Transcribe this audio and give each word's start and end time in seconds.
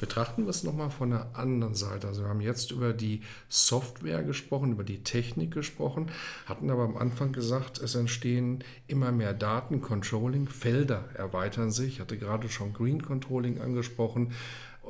Betrachten 0.00 0.44
wir 0.44 0.50
es 0.50 0.64
nochmal 0.64 0.90
von 0.90 1.10
der 1.10 1.28
anderen 1.34 1.74
Seite. 1.74 2.08
Also 2.08 2.22
wir 2.22 2.28
haben 2.28 2.40
jetzt 2.40 2.72
über 2.72 2.92
die 2.92 3.22
Software 3.48 4.22
gesprochen, 4.22 4.72
über 4.72 4.82
die 4.82 5.04
Technik 5.04 5.52
gesprochen, 5.52 6.10
hatten 6.46 6.70
aber 6.70 6.84
am 6.84 6.96
Anfang 6.96 7.32
gesagt, 7.32 7.78
es 7.78 7.94
entstehen 7.94 8.64
immer 8.88 9.12
mehr 9.12 9.34
Daten, 9.34 9.80
Controlling, 9.80 10.48
Felder 10.48 11.04
erweitern 11.14 11.70
sich. 11.70 11.94
Ich 11.94 12.00
hatte 12.00 12.16
gerade 12.16 12.48
schon 12.48 12.72
Green 12.72 13.02
Controlling 13.02 13.60
angesprochen. 13.60 14.32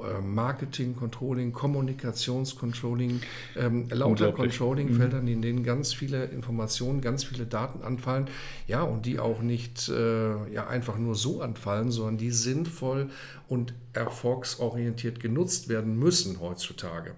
Äh, 0.02 0.20
Marketing 0.20 0.96
Controlling, 0.96 1.52
Kommunikationscontrolling, 1.52 3.20
ähm, 3.56 3.88
lauter 3.90 4.32
Controlling-Feldern, 4.32 5.22
mhm. 5.22 5.28
in 5.28 5.42
denen 5.42 5.64
ganz 5.64 5.92
viele 5.92 6.24
Informationen, 6.26 7.00
ganz 7.00 7.24
viele 7.24 7.46
Daten 7.46 7.82
anfallen, 7.82 8.28
ja, 8.66 8.82
und 8.82 9.06
die 9.06 9.18
auch 9.18 9.42
nicht 9.42 9.88
äh, 9.88 10.52
ja, 10.52 10.66
einfach 10.68 10.98
nur 10.98 11.14
so 11.14 11.42
anfallen, 11.42 11.90
sondern 11.90 12.18
die 12.18 12.30
sinnvoll 12.30 13.10
und 13.50 13.74
erfolgsorientiert 13.92 15.18
genutzt 15.18 15.68
werden 15.68 15.98
müssen 15.98 16.38
heutzutage. 16.40 17.16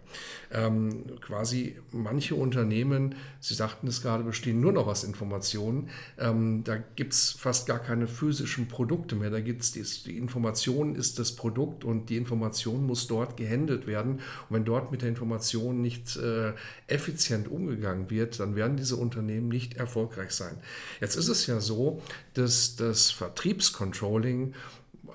Ähm, 0.50 1.04
quasi 1.20 1.76
manche 1.90 2.34
Unternehmen, 2.34 3.14
Sie 3.40 3.52
sagten 3.52 3.86
es 3.86 4.00
gerade, 4.00 4.24
bestehen 4.24 4.60
nur 4.60 4.72
noch 4.72 4.86
aus 4.86 5.04
Informationen. 5.04 5.90
Ähm, 6.18 6.64
da 6.64 6.78
gibt 6.96 7.12
es 7.12 7.32
fast 7.32 7.66
gar 7.66 7.78
keine 7.78 8.06
physischen 8.06 8.68
Produkte 8.68 9.14
mehr. 9.14 9.28
Da 9.28 9.40
gibt 9.40 9.62
es 9.62 9.72
die, 9.72 9.82
die 10.06 10.16
Information 10.16 10.94
ist 10.94 11.18
das 11.18 11.32
Produkt 11.32 11.84
und 11.84 12.08
die 12.08 12.16
Information 12.16 12.71
muss 12.80 13.06
dort 13.06 13.36
gehandelt 13.36 13.86
werden. 13.86 14.14
Und 14.14 14.56
wenn 14.56 14.64
dort 14.64 14.90
mit 14.90 15.02
der 15.02 15.08
Information 15.08 15.82
nicht 15.82 16.16
äh, 16.16 16.52
effizient 16.86 17.48
umgegangen 17.48 18.08
wird, 18.10 18.40
dann 18.40 18.56
werden 18.56 18.76
diese 18.76 18.96
Unternehmen 18.96 19.48
nicht 19.48 19.74
erfolgreich 19.74 20.30
sein. 20.30 20.56
Jetzt 21.00 21.16
ist 21.16 21.28
es 21.28 21.46
ja 21.46 21.60
so, 21.60 22.02
dass 22.34 22.76
das 22.76 23.10
Vertriebscontrolling 23.10 24.54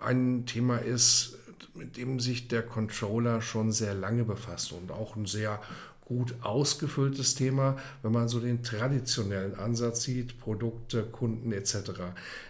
ein 0.02 0.46
Thema 0.46 0.78
ist, 0.78 1.38
mit 1.74 1.98
dem 1.98 2.20
sich 2.20 2.48
der 2.48 2.64
Controller 2.64 3.42
schon 3.42 3.72
sehr 3.72 3.94
lange 3.94 4.24
befasst 4.24 4.72
und 4.72 4.92
auch 4.92 5.16
ein 5.16 5.26
sehr 5.26 5.62
gut 6.08 6.36
ausgefülltes 6.42 7.36
Thema, 7.36 7.76
wenn 8.02 8.14
man 8.14 8.30
so 8.30 8.40
den 8.40 8.64
traditionellen 8.64 9.56
Ansatz 9.56 10.04
sieht, 10.04 10.40
Produkte, 10.40 11.04
Kunden 11.04 11.52
etc. 11.52 11.92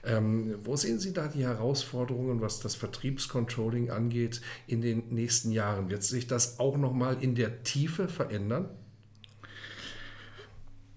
Ähm, 0.04 0.60
wo 0.64 0.76
sehen 0.76 1.00
Sie 1.00 1.12
da 1.12 1.28
die 1.28 1.44
Herausforderungen, 1.44 2.40
was 2.40 2.60
das 2.60 2.76
Vertriebscontrolling 2.76 3.90
angeht 3.90 4.42
in 4.68 4.82
den 4.82 5.10
nächsten 5.10 5.52
Jahren? 5.52 5.90
Wird 5.90 6.04
sich 6.04 6.28
das 6.28 6.60
auch 6.60 6.78
nochmal 6.78 7.18
in 7.20 7.34
der 7.34 7.64
Tiefe 7.64 8.08
verändern? 8.08 8.70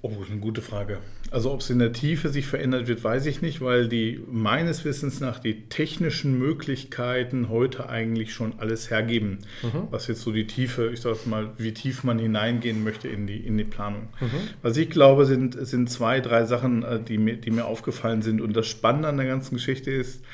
Oh, 0.02 0.12
eine 0.30 0.40
gute 0.40 0.62
Frage. 0.62 0.98
Also 1.30 1.52
ob 1.52 1.60
es 1.60 1.68
in 1.68 1.78
der 1.78 1.92
Tiefe 1.92 2.30
sich 2.30 2.46
verändert 2.46 2.88
wird, 2.88 3.04
weiß 3.04 3.26
ich 3.26 3.42
nicht, 3.42 3.60
weil 3.60 3.86
die 3.86 4.20
meines 4.30 4.84
Wissens 4.84 5.20
nach 5.20 5.38
die 5.38 5.68
technischen 5.68 6.38
Möglichkeiten 6.38 7.50
heute 7.50 7.88
eigentlich 7.88 8.32
schon 8.32 8.54
alles 8.58 8.90
hergeben, 8.90 9.40
mhm. 9.62 9.88
was 9.90 10.06
jetzt 10.06 10.22
so 10.22 10.32
die 10.32 10.46
Tiefe, 10.46 10.90
ich 10.92 11.02
sage 11.02 11.18
mal, 11.27 11.50
wie 11.58 11.72
tief 11.72 12.02
man 12.02 12.18
hineingehen 12.18 12.83
möchte 12.83 13.08
in 13.08 13.27
die, 13.27 13.36
in 13.36 13.58
die 13.58 13.64
Planung. 13.64 14.08
Mhm. 14.20 14.48
Was 14.62 14.77
ich 14.77 14.89
glaube, 14.89 15.27
sind, 15.27 15.55
sind 15.66 15.90
zwei, 15.90 16.20
drei 16.20 16.44
Sachen, 16.46 16.83
äh, 16.83 17.00
die 17.00 17.18
mir, 17.18 17.36
die 17.36 17.50
mir 17.50 17.66
aufgefallen 17.66 18.22
sind. 18.22 18.40
Und 18.40 18.56
das 18.56 18.66
Spannende 18.66 19.08
an 19.08 19.18
der 19.18 19.27
ganzen 19.27 19.56
Geschichte 19.56 19.90
ist, 19.90 20.24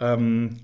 ähm, 0.00 0.56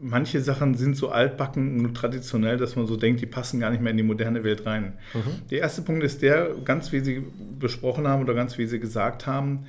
manche 0.00 0.40
Sachen 0.40 0.74
sind 0.74 0.96
so 0.96 1.08
altbacken 1.08 1.84
und 1.84 1.94
traditionell, 1.94 2.58
dass 2.58 2.76
man 2.76 2.86
so 2.86 2.96
denkt, 2.96 3.22
die 3.22 3.26
passen 3.26 3.60
gar 3.60 3.70
nicht 3.70 3.82
mehr 3.82 3.90
in 3.90 3.96
die 3.96 4.02
moderne 4.02 4.44
Welt 4.44 4.66
rein. 4.66 4.92
Mhm. 5.14 5.48
Der 5.50 5.60
erste 5.60 5.82
Punkt 5.82 6.04
ist 6.04 6.20
der, 6.20 6.50
ganz 6.64 6.92
wie 6.92 7.00
Sie 7.00 7.24
besprochen 7.58 8.06
haben 8.06 8.22
oder 8.22 8.34
ganz 8.34 8.58
wie 8.58 8.66
Sie 8.66 8.78
gesagt 8.78 9.26
haben, 9.26 9.66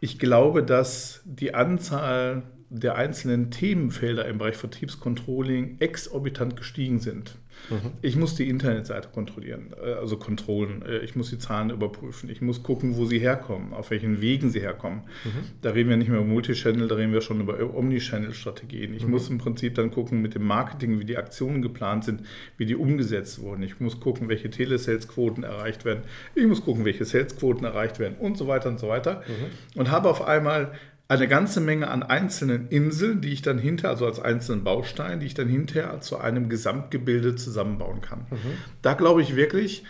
ich 0.00 0.18
glaube, 0.18 0.64
dass 0.64 1.22
die 1.24 1.54
Anzahl 1.54 2.42
der 2.68 2.96
einzelnen 2.96 3.50
Themenfelder 3.50 4.26
im 4.26 4.38
Bereich 4.38 4.56
Vertriebscontrolling 4.56 5.76
exorbitant 5.78 6.56
gestiegen 6.56 6.98
sind. 6.98 7.36
Mhm. 7.70 7.92
Ich 8.02 8.16
muss 8.16 8.34
die 8.34 8.48
Internetseite 8.48 9.08
kontrollieren, 9.08 9.74
äh, 9.82 9.92
also 9.92 10.16
kontrollen. 10.16 10.82
Äh, 10.82 10.98
ich 10.98 11.16
muss 11.16 11.30
die 11.30 11.38
Zahlen 11.38 11.70
überprüfen. 11.70 12.28
Ich 12.28 12.40
muss 12.40 12.62
gucken, 12.62 12.96
wo 12.96 13.04
sie 13.04 13.18
herkommen, 13.18 13.72
auf 13.72 13.90
welchen 13.90 14.20
Wegen 14.20 14.50
sie 14.50 14.60
herkommen. 14.60 15.02
Mhm. 15.24 15.30
Da 15.62 15.70
reden 15.70 15.90
wir 15.90 15.96
nicht 15.96 16.08
mehr 16.08 16.18
über 16.18 16.28
Multichannel, 16.28 16.88
da 16.88 16.96
reden 16.96 17.12
wir 17.12 17.20
schon 17.20 17.40
über 17.40 17.58
Omnichannel-Strategien. 17.74 18.94
Ich 18.94 19.04
mhm. 19.04 19.10
muss 19.10 19.28
im 19.28 19.38
Prinzip 19.38 19.74
dann 19.74 19.90
gucken 19.90 20.22
mit 20.22 20.34
dem 20.34 20.44
Marketing, 20.44 20.98
wie 21.00 21.04
die 21.04 21.16
Aktionen 21.16 21.62
geplant 21.62 22.04
sind, 22.04 22.22
wie 22.56 22.66
die 22.66 22.76
umgesetzt 22.76 23.40
wurden. 23.40 23.62
Ich 23.62 23.80
muss 23.80 24.00
gucken, 24.00 24.28
welche 24.28 24.50
Telesales-Quoten 24.50 25.42
erreicht 25.42 25.84
werden. 25.84 26.02
Ich 26.34 26.46
muss 26.46 26.62
gucken, 26.64 26.84
welche 26.84 27.04
Sales-Quoten 27.04 27.64
erreicht 27.64 27.98
werden 27.98 28.16
und 28.18 28.36
so 28.36 28.46
weiter 28.46 28.68
und 28.68 28.78
so 28.78 28.88
weiter. 28.88 29.22
Mhm. 29.26 29.80
Und 29.80 29.90
habe 29.90 30.08
auf 30.08 30.22
einmal 30.22 30.72
eine 31.18 31.28
ganze 31.28 31.60
Menge 31.60 31.88
an 31.88 32.02
einzelnen 32.02 32.68
Inseln, 32.68 33.20
die 33.20 33.32
ich 33.32 33.42
dann 33.42 33.58
hinter, 33.58 33.90
also 33.90 34.06
als 34.06 34.20
einzelnen 34.20 34.64
Baustein, 34.64 35.20
die 35.20 35.26
ich 35.26 35.34
dann 35.34 35.48
hinterher 35.48 36.00
zu 36.00 36.18
einem 36.18 36.48
Gesamtgebilde 36.48 37.34
zusammenbauen 37.34 38.00
kann. 38.00 38.20
Mhm. 38.30 38.36
Da 38.80 38.94
glaube 38.94 39.22
ich 39.22 39.36
wirklich, 39.36 39.84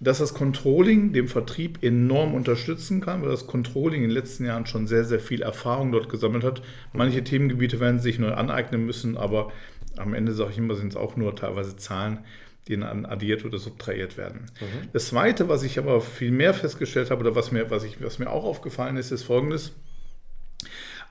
dass 0.00 0.18
das 0.18 0.34
Controlling 0.34 1.12
dem 1.12 1.28
Vertrieb 1.28 1.82
enorm 1.82 2.34
unterstützen 2.34 3.00
kann, 3.00 3.22
weil 3.22 3.30
das 3.30 3.46
Controlling 3.46 4.02
in 4.02 4.08
den 4.08 4.16
letzten 4.16 4.46
Jahren 4.46 4.66
schon 4.66 4.86
sehr, 4.86 5.04
sehr 5.04 5.20
viel 5.20 5.42
Erfahrung 5.42 5.92
dort 5.92 6.08
gesammelt 6.08 6.44
hat. 6.44 6.62
Manche 6.92 7.22
Themengebiete 7.22 7.80
werden 7.80 8.00
sich 8.00 8.18
neu 8.18 8.32
aneignen 8.32 8.84
müssen, 8.84 9.16
aber 9.16 9.52
am 9.98 10.14
Ende 10.14 10.32
sage 10.32 10.52
ich 10.52 10.58
immer, 10.58 10.74
sind 10.74 10.92
es 10.92 10.96
auch 10.96 11.16
nur 11.16 11.36
teilweise 11.36 11.76
Zahlen, 11.76 12.20
die 12.68 12.78
dann 12.78 13.04
addiert 13.04 13.44
oder 13.44 13.58
subtrahiert 13.58 14.16
werden. 14.16 14.46
Mhm. 14.60 14.88
Das 14.92 15.08
Zweite, 15.08 15.48
was 15.48 15.62
ich 15.62 15.78
aber 15.78 16.00
viel 16.00 16.30
mehr 16.30 16.54
festgestellt 16.54 17.10
habe 17.10 17.20
oder 17.20 17.34
was 17.34 17.52
mir, 17.52 17.70
was 17.70 17.84
ich, 17.84 18.02
was 18.02 18.18
mir 18.18 18.30
auch 18.30 18.44
aufgefallen 18.44 18.96
ist, 18.96 19.10
ist 19.10 19.22
Folgendes. 19.22 19.72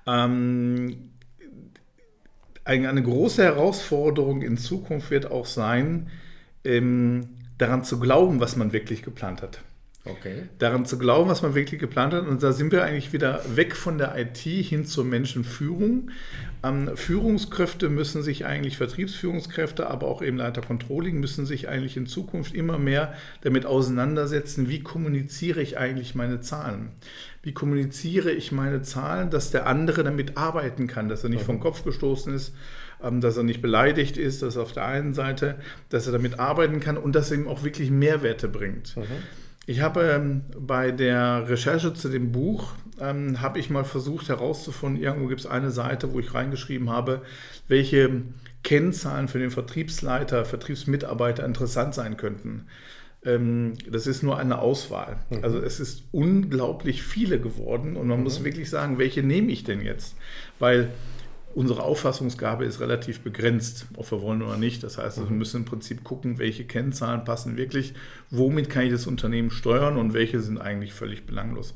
Ähm, 0.06 1.12
eine 2.66 3.02
große 3.02 3.44
Herausforderung 3.44 4.42
in 4.42 4.58
Zukunft 4.58 5.10
wird 5.10 5.32
auch 5.32 5.46
sein, 5.46 6.12
ähm, 6.64 7.30
daran 7.58 7.84
zu 7.84 8.00
glauben, 8.00 8.40
was 8.40 8.56
man 8.56 8.74
wirklich 8.74 9.02
geplant 9.02 9.42
hat. 9.42 9.62
Okay. 10.06 10.44
Daran 10.60 10.86
zu 10.86 10.98
glauben, 10.98 11.30
was 11.30 11.42
man 11.42 11.56
wirklich 11.56 11.80
geplant 11.80 12.14
hat. 12.14 12.26
Und 12.26 12.42
da 12.42 12.54
sind 12.54 12.72
wir 12.72 12.84
eigentlich 12.84 13.12
wieder 13.12 13.44
weg 13.56 13.76
von 13.76 13.98
der 13.98 14.18
IT 14.18 14.38
hin 14.38 14.86
zur 14.86 15.04
Menschenführung. 15.04 16.10
Ähm, 16.64 16.96
Führungskräfte 16.96 17.90
müssen 17.90 18.24
sich 18.24 18.46
eigentlich, 18.46 18.78
Vertriebsführungskräfte, 18.78 19.88
aber 19.88 20.08
auch 20.08 20.22
eben 20.22 20.38
Leiter 20.38 20.62
Controlling 20.62 21.20
müssen 21.20 21.46
sich 21.46 21.68
eigentlich 21.68 21.98
in 21.98 22.08
Zukunft 22.08 22.56
immer 22.56 22.78
mehr 22.78 23.14
damit 23.42 23.66
auseinandersetzen, 23.66 24.70
wie 24.70 24.82
kommuniziere 24.82 25.62
ich 25.62 25.78
eigentlich 25.78 26.16
meine 26.16 26.40
Zahlen? 26.40 26.92
Wie 27.44 27.54
kommuniziere 27.54 28.32
ich 28.32 28.52
meine 28.54 28.82
Zahlen, 28.82 29.30
dass 29.30 29.52
der 29.52 29.68
andere 29.68 30.04
damit 30.04 30.38
arbeiten 30.38 30.88
kann, 30.88 31.10
dass 31.10 31.24
er 31.24 31.30
nicht 31.30 31.42
mhm. 31.42 31.46
vom 31.46 31.60
Kopf 31.60 31.84
gestoßen 31.84 32.34
ist, 32.34 32.54
ähm, 33.04 33.20
dass 33.20 33.36
er 33.36 33.44
nicht 33.44 33.62
beleidigt 33.62 34.18
ist, 34.18 34.42
dass 34.44 34.56
er 34.56 34.62
auf 34.62 34.72
der 34.72 34.86
einen 34.86 35.14
Seite, 35.14 35.56
dass 35.90 36.06
er 36.06 36.14
damit 36.14 36.40
arbeiten 36.40 36.80
kann 36.80 36.98
und 36.98 37.16
dass 37.16 37.32
er 37.32 37.38
ihm 37.38 37.50
auch 37.50 37.64
wirklich 37.64 37.92
Mehrwerte 37.92 38.48
bringt. 38.48 38.96
Mhm. 38.96 39.04
Ich 39.66 39.82
habe 39.82 40.02
ähm, 40.02 40.44
bei 40.58 40.92
der 40.92 41.48
Recherche 41.48 41.94
zu 41.94 42.10
dem 42.10 42.32
Buch, 42.32 42.74
ähm, 43.00 43.42
habe 43.42 43.60
ich 43.60 43.70
mal 43.70 43.84
versucht 43.84 44.30
herauszufinden, 44.30 45.02
irgendwo 45.02 45.28
gibt 45.28 45.42
es 45.42 45.48
eine 45.48 45.72
Seite, 45.72 46.14
wo 46.14 46.20
ich 46.20 46.34
reingeschrieben 46.34 46.90
habe, 46.90 47.22
welche 47.68 48.24
Kennzahlen 48.64 49.28
für 49.28 49.40
den 49.40 49.52
Vertriebsleiter, 49.52 50.46
Vertriebsmitarbeiter 50.46 51.46
interessant 51.46 51.94
sein 51.94 52.18
könnten. 52.18 52.66
Ähm, 53.26 53.74
das 53.90 54.08
ist 54.08 54.24
nur 54.24 54.38
eine 54.38 54.60
Auswahl. 54.60 55.18
Mhm. 55.30 55.44
Also 55.44 55.60
es 55.60 55.80
ist 55.80 56.04
unglaublich 56.12 57.04
viele 57.04 57.40
geworden 57.40 57.96
und 57.96 58.08
man 58.08 58.20
mhm. 58.20 58.24
muss 58.24 58.44
wirklich 58.44 58.70
sagen, 58.70 58.98
welche 58.98 59.24
nehme 59.24 59.52
ich 59.52 59.64
denn 59.64 59.82
jetzt? 59.82 60.16
Weil 60.58 60.90
unsere 61.56 61.84
Auffassungsgabe 61.84 62.66
ist 62.66 62.80
relativ 62.80 63.22
begrenzt, 63.22 63.88
ob 63.96 64.12
wir 64.12 64.22
wollen 64.22 64.42
oder 64.42 64.58
nicht. 64.58 64.84
Das 64.84 64.98
heißt, 64.98 65.18
also 65.18 65.30
wir 65.30 65.36
müssen 65.36 65.62
im 65.62 65.66
Prinzip 65.66 66.04
gucken, 66.04 66.38
welche 66.38 66.66
Kennzahlen 66.66 67.24
passen 67.24 67.58
wirklich, 67.58 67.94
womit 68.30 68.70
kann 68.70 68.86
ich 68.86 68.92
das 68.92 69.08
Unternehmen 69.08 69.52
steuern 69.52 69.98
und 69.98 70.14
welche 70.14 70.40
sind 70.40 70.60
eigentlich 70.60 70.94
völlig 70.94 71.26
belanglos. 71.26 71.74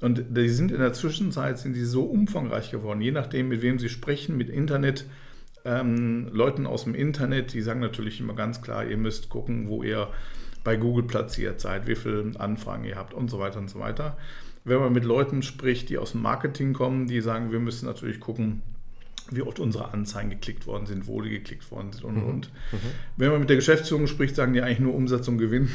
Und 0.00 0.24
die 0.36 0.48
sind 0.48 0.70
in 0.70 0.80
der 0.80 0.92
Zwischenzeit 0.92 1.58
sind 1.58 1.74
die 1.74 1.84
so 1.84 2.04
umfangreich 2.04 2.70
geworden, 2.70 3.00
je 3.00 3.12
nachdem, 3.12 3.48
mit 3.48 3.62
wem 3.62 3.78
Sie 3.78 3.88
sprechen, 3.88 4.36
mit 4.36 4.50
Internet, 4.50 5.06
ähm, 5.64 6.28
Leuten 6.30 6.66
aus 6.66 6.84
dem 6.84 6.94
Internet, 6.94 7.54
die 7.54 7.62
sagen 7.62 7.80
natürlich 7.80 8.20
immer 8.20 8.34
ganz 8.34 8.60
klar, 8.60 8.84
ihr 8.84 8.98
müsst 8.98 9.30
gucken, 9.30 9.68
wo 9.68 9.82
ihr 9.82 10.08
bei 10.62 10.76
Google 10.76 11.04
platziert 11.04 11.60
seid, 11.60 11.86
wie 11.86 11.94
viele 11.94 12.32
Anfragen 12.38 12.84
ihr 12.84 12.96
habt 12.96 13.14
und 13.14 13.30
so 13.30 13.38
weiter 13.38 13.58
und 13.58 13.70
so 13.70 13.78
weiter. 13.78 14.16
wenn 14.66 14.80
man 14.80 14.94
mit 14.94 15.04
Leuten 15.04 15.42
spricht, 15.42 15.90
die 15.90 15.98
aus 15.98 16.12
dem 16.12 16.22
Marketing 16.22 16.72
kommen, 16.72 17.06
die 17.06 17.20
sagen, 17.20 17.52
wir 17.52 17.60
müssen 17.60 17.84
natürlich 17.84 18.18
gucken, 18.18 18.62
wie 19.30 19.42
oft 19.42 19.58
unsere 19.58 19.92
Anzeigen 19.92 20.30
geklickt 20.30 20.66
worden 20.66 20.86
sind, 20.86 21.06
wo 21.06 21.20
die 21.22 21.30
geklickt 21.30 21.70
worden 21.70 21.92
sind 21.92 22.04
und, 22.04 22.16
mhm. 22.16 22.28
und. 22.28 22.52
Mhm. 22.72 22.76
Wenn 23.16 23.30
man 23.30 23.40
mit 23.40 23.48
der 23.48 23.56
Geschäftsführung 23.56 24.06
spricht, 24.06 24.36
sagen 24.36 24.52
die 24.52 24.60
eigentlich 24.60 24.80
nur 24.80 24.94
Umsatz 24.94 25.28
und 25.28 25.38
Gewinn. 25.38 25.70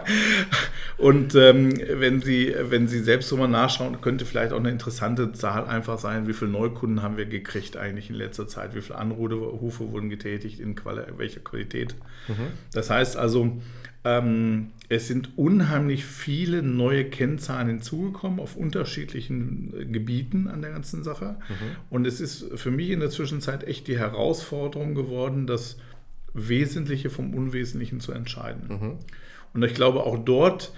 und 0.98 1.34
ähm, 1.34 1.72
wenn, 1.76 2.20
sie, 2.20 2.54
wenn 2.58 2.88
Sie 2.88 3.00
selbst 3.00 3.28
so 3.28 3.36
mal 3.36 3.48
nachschauen, 3.48 4.00
könnte 4.00 4.24
vielleicht 4.24 4.52
auch 4.52 4.58
eine 4.58 4.70
interessante 4.70 5.32
Zahl 5.32 5.66
einfach 5.66 5.98
sein, 5.98 6.26
wie 6.26 6.32
viele 6.32 6.50
Neukunden 6.50 7.02
haben 7.02 7.16
wir 7.16 7.26
gekriegt 7.26 7.76
eigentlich 7.76 8.10
in 8.10 8.16
letzter 8.16 8.48
Zeit, 8.48 8.74
wie 8.74 8.80
viele 8.80 8.98
Anrufe 8.98 9.90
wurden 9.92 10.10
getätigt, 10.10 10.58
in 10.58 10.74
Quali 10.74 11.02
welcher 11.16 11.40
Qualität. 11.40 11.94
Mhm. 12.26 12.48
Das 12.72 12.90
heißt 12.90 13.16
also, 13.16 13.60
ähm, 14.04 14.70
es 14.88 15.08
sind 15.08 15.36
unheimlich 15.36 16.04
viele 16.04 16.62
neue 16.62 17.04
Kennzahlen 17.04 17.68
hinzugekommen 17.68 18.40
auf 18.40 18.56
unterschiedlichen 18.56 19.74
äh, 19.78 19.84
Gebieten 19.84 20.48
an 20.48 20.62
der 20.62 20.70
ganzen 20.70 21.02
Sache. 21.02 21.36
Mhm. 21.48 21.76
Und 21.90 22.06
es 22.06 22.20
ist 22.20 22.46
für 22.58 22.70
mich 22.70 22.90
in 22.90 23.00
der 23.00 23.10
Zwischenzeit 23.10 23.64
echt 23.64 23.86
die 23.86 23.98
Herausforderung 23.98 24.94
geworden, 24.94 25.46
das 25.46 25.78
Wesentliche 26.34 27.10
vom 27.10 27.34
Unwesentlichen 27.34 28.00
zu 28.00 28.12
entscheiden. 28.12 28.68
Mhm. 28.68 28.92
Und 29.52 29.64
ich 29.64 29.74
glaube, 29.74 30.04
auch 30.04 30.18
dort 30.18 30.72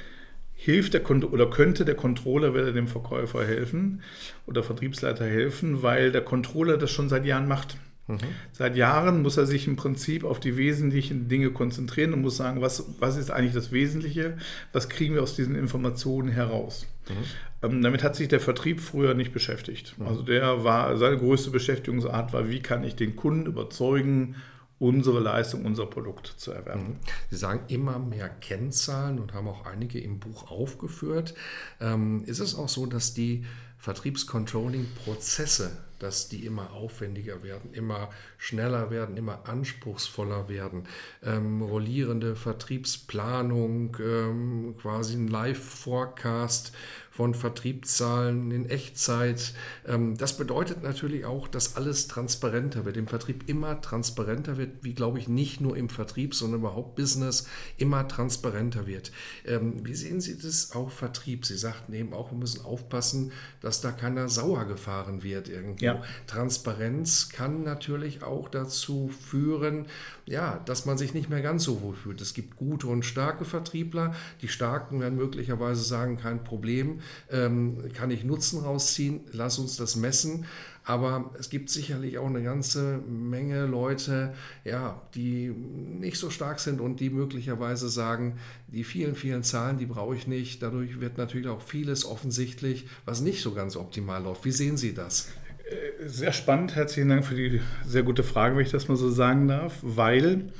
hilft 0.54 0.94
der 0.94 1.10
oder 1.10 1.48
könnte 1.48 1.84
der 1.84 1.94
Controller 1.94 2.54
wieder 2.54 2.72
dem 2.72 2.86
Verkäufer 2.86 3.46
helfen 3.46 4.02
oder 4.46 4.62
Vertriebsleiter 4.62 5.24
helfen, 5.24 5.82
weil 5.82 6.12
der 6.12 6.20
Controller 6.20 6.76
das 6.76 6.90
schon 6.90 7.08
seit 7.08 7.24
Jahren 7.24 7.48
macht. 7.48 7.78
Mhm. 8.10 8.18
Seit 8.52 8.76
Jahren 8.76 9.22
muss 9.22 9.36
er 9.36 9.46
sich 9.46 9.66
im 9.66 9.76
Prinzip 9.76 10.24
auf 10.24 10.40
die 10.40 10.56
wesentlichen 10.56 11.28
Dinge 11.28 11.50
konzentrieren 11.50 12.12
und 12.12 12.22
muss 12.22 12.36
sagen, 12.36 12.60
was, 12.60 12.84
was 12.98 13.16
ist 13.16 13.30
eigentlich 13.30 13.54
das 13.54 13.72
Wesentliche, 13.72 14.36
was 14.72 14.88
kriegen 14.88 15.14
wir 15.14 15.22
aus 15.22 15.36
diesen 15.36 15.54
Informationen 15.54 16.28
heraus. 16.28 16.86
Mhm. 17.08 17.14
Ähm, 17.62 17.82
damit 17.82 18.02
hat 18.02 18.16
sich 18.16 18.28
der 18.28 18.40
Vertrieb 18.40 18.80
früher 18.80 19.14
nicht 19.14 19.32
beschäftigt. 19.32 19.98
Mhm. 19.98 20.06
Also 20.06 20.22
der 20.22 20.64
war, 20.64 20.96
seine 20.96 21.18
größte 21.18 21.50
Beschäftigungsart 21.50 22.32
war, 22.32 22.48
wie 22.48 22.60
kann 22.60 22.84
ich 22.84 22.96
den 22.96 23.16
Kunden 23.16 23.46
überzeugen, 23.46 24.36
unsere 24.78 25.20
Leistung, 25.20 25.66
unser 25.66 25.84
Produkt 25.86 26.26
zu 26.26 26.52
erwerben. 26.52 26.82
Mhm. 26.82 26.96
Sie 27.28 27.36
sagen 27.36 27.60
immer 27.68 27.98
mehr 27.98 28.30
Kennzahlen 28.30 29.18
und 29.20 29.34
haben 29.34 29.46
auch 29.46 29.66
einige 29.66 30.00
im 30.00 30.18
Buch 30.18 30.50
aufgeführt. 30.50 31.34
Ähm, 31.80 32.24
ist 32.24 32.40
es 32.40 32.54
auch 32.54 32.70
so, 32.70 32.86
dass 32.86 33.12
die 33.12 33.44
Vertriebscontrolling-Prozesse 33.76 35.70
dass 36.02 36.28
die 36.28 36.44
immer 36.44 36.72
aufwendiger 36.72 37.42
werden, 37.42 37.72
immer 37.72 38.10
schneller 38.38 38.90
werden, 38.90 39.16
immer 39.16 39.48
anspruchsvoller 39.48 40.48
werden. 40.48 40.84
Ähm, 41.22 41.62
rollierende 41.62 42.34
Vertriebsplanung, 42.34 43.96
ähm, 44.00 44.74
quasi 44.80 45.14
ein 45.14 45.28
Live-Forecast 45.28 46.72
von 47.20 47.34
Vertriebszahlen 47.34 48.50
in 48.50 48.70
Echtzeit. 48.70 49.52
Ähm, 49.86 50.16
das 50.16 50.38
bedeutet 50.38 50.82
natürlich 50.82 51.26
auch, 51.26 51.48
dass 51.48 51.76
alles 51.76 52.08
transparenter 52.08 52.86
wird, 52.86 52.96
im 52.96 53.08
Vertrieb 53.08 53.46
immer 53.46 53.82
transparenter 53.82 54.56
wird, 54.56 54.70
wie 54.80 54.94
glaube 54.94 55.18
ich 55.18 55.28
nicht 55.28 55.60
nur 55.60 55.76
im 55.76 55.90
Vertrieb, 55.90 56.34
sondern 56.34 56.60
überhaupt 56.60 56.96
Business 56.96 57.46
immer 57.76 58.08
transparenter 58.08 58.86
wird. 58.86 59.12
Ähm, 59.44 59.84
wie 59.84 59.94
sehen 59.94 60.22
Sie 60.22 60.38
das 60.38 60.72
auch 60.74 60.90
Vertrieb? 60.90 61.44
Sie 61.44 61.58
sagten 61.58 61.92
eben 61.92 62.14
auch, 62.14 62.30
wir 62.30 62.38
müssen 62.38 62.64
aufpassen, 62.64 63.32
dass 63.60 63.82
da 63.82 63.92
keiner 63.92 64.30
sauer 64.30 64.64
gefahren 64.64 65.22
wird 65.22 65.50
irgendwo. 65.50 65.84
Ja. 65.84 66.02
Transparenz 66.26 67.28
kann 67.28 67.64
natürlich 67.64 68.22
auch 68.22 68.48
dazu 68.48 69.10
führen, 69.28 69.88
ja, 70.30 70.60
dass 70.64 70.86
man 70.86 70.96
sich 70.96 71.12
nicht 71.12 71.28
mehr 71.28 71.42
ganz 71.42 71.64
so 71.64 71.82
wohl 71.82 71.94
fühlt. 71.94 72.20
Es 72.20 72.34
gibt 72.34 72.56
gute 72.56 72.86
und 72.86 73.04
starke 73.04 73.44
Vertriebler. 73.44 74.14
Die 74.42 74.48
Starken 74.48 75.00
werden 75.00 75.18
möglicherweise 75.18 75.82
sagen, 75.82 76.18
kein 76.18 76.44
Problem, 76.44 77.00
ähm, 77.30 77.92
kann 77.94 78.12
ich 78.12 78.22
Nutzen 78.22 78.60
rausziehen, 78.60 79.22
lass 79.32 79.58
uns 79.58 79.76
das 79.76 79.96
messen. 79.96 80.46
Aber 80.84 81.30
es 81.38 81.50
gibt 81.50 81.68
sicherlich 81.68 82.18
auch 82.18 82.28
eine 82.28 82.42
ganze 82.42 82.98
Menge 82.98 83.66
Leute, 83.66 84.32
ja, 84.64 85.02
die 85.14 85.48
nicht 85.48 86.16
so 86.16 86.30
stark 86.30 86.60
sind 86.60 86.80
und 86.80 87.00
die 87.00 87.10
möglicherweise 87.10 87.88
sagen, 87.88 88.38
die 88.68 88.84
vielen, 88.84 89.16
vielen 89.16 89.42
Zahlen, 89.42 89.78
die 89.78 89.86
brauche 89.86 90.14
ich 90.14 90.28
nicht. 90.28 90.62
Dadurch 90.62 91.00
wird 91.00 91.18
natürlich 91.18 91.48
auch 91.48 91.60
vieles 91.60 92.04
offensichtlich, 92.04 92.86
was 93.04 93.20
nicht 93.20 93.42
so 93.42 93.52
ganz 93.52 93.76
optimal 93.76 94.22
läuft. 94.22 94.44
Wie 94.44 94.52
sehen 94.52 94.76
Sie 94.76 94.94
das? 94.94 95.28
Sehr 96.06 96.32
spannend. 96.32 96.76
Herzlichen 96.76 97.08
Dank 97.08 97.24
für 97.24 97.34
die 97.34 97.62
sehr 97.86 98.02
gute 98.02 98.22
Frage, 98.22 98.56
wenn 98.56 98.64
ich 98.64 98.72
das 98.72 98.88
mal 98.88 98.96
so 98.96 99.10
sagen 99.10 99.48
darf, 99.48 99.78
weil 99.82 100.50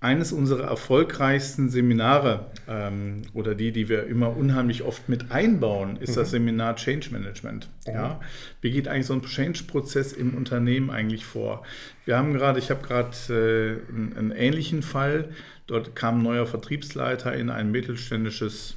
eines 0.00 0.32
unserer 0.32 0.68
erfolgreichsten 0.68 1.70
Seminare 1.70 2.46
ähm, 2.68 3.22
oder 3.34 3.56
die, 3.56 3.72
die 3.72 3.88
wir 3.88 4.06
immer 4.06 4.36
unheimlich 4.36 4.84
oft 4.84 5.08
mit 5.08 5.32
einbauen, 5.32 5.96
ist 5.96 6.10
mhm. 6.10 6.16
das 6.16 6.30
Seminar 6.30 6.76
Change 6.76 7.10
Management. 7.10 7.68
Mhm. 7.86 7.92
Ja? 7.92 8.20
Wie 8.60 8.70
geht 8.70 8.86
eigentlich 8.86 9.06
so 9.06 9.14
ein 9.14 9.22
Change-Prozess 9.22 10.12
im 10.12 10.34
Unternehmen 10.34 10.90
eigentlich 10.90 11.24
vor? 11.24 11.64
Wir 12.04 12.16
haben 12.16 12.32
gerade, 12.32 12.60
ich 12.60 12.70
habe 12.70 12.86
gerade 12.86 13.10
äh, 13.28 13.78
einen, 13.92 14.16
einen 14.16 14.30
ähnlichen 14.30 14.82
Fall. 14.82 15.30
Dort 15.66 15.96
kam 15.96 16.20
ein 16.20 16.22
neuer 16.22 16.46
Vertriebsleiter 16.46 17.34
in 17.34 17.50
ein 17.50 17.72
mittelständisches 17.72 18.76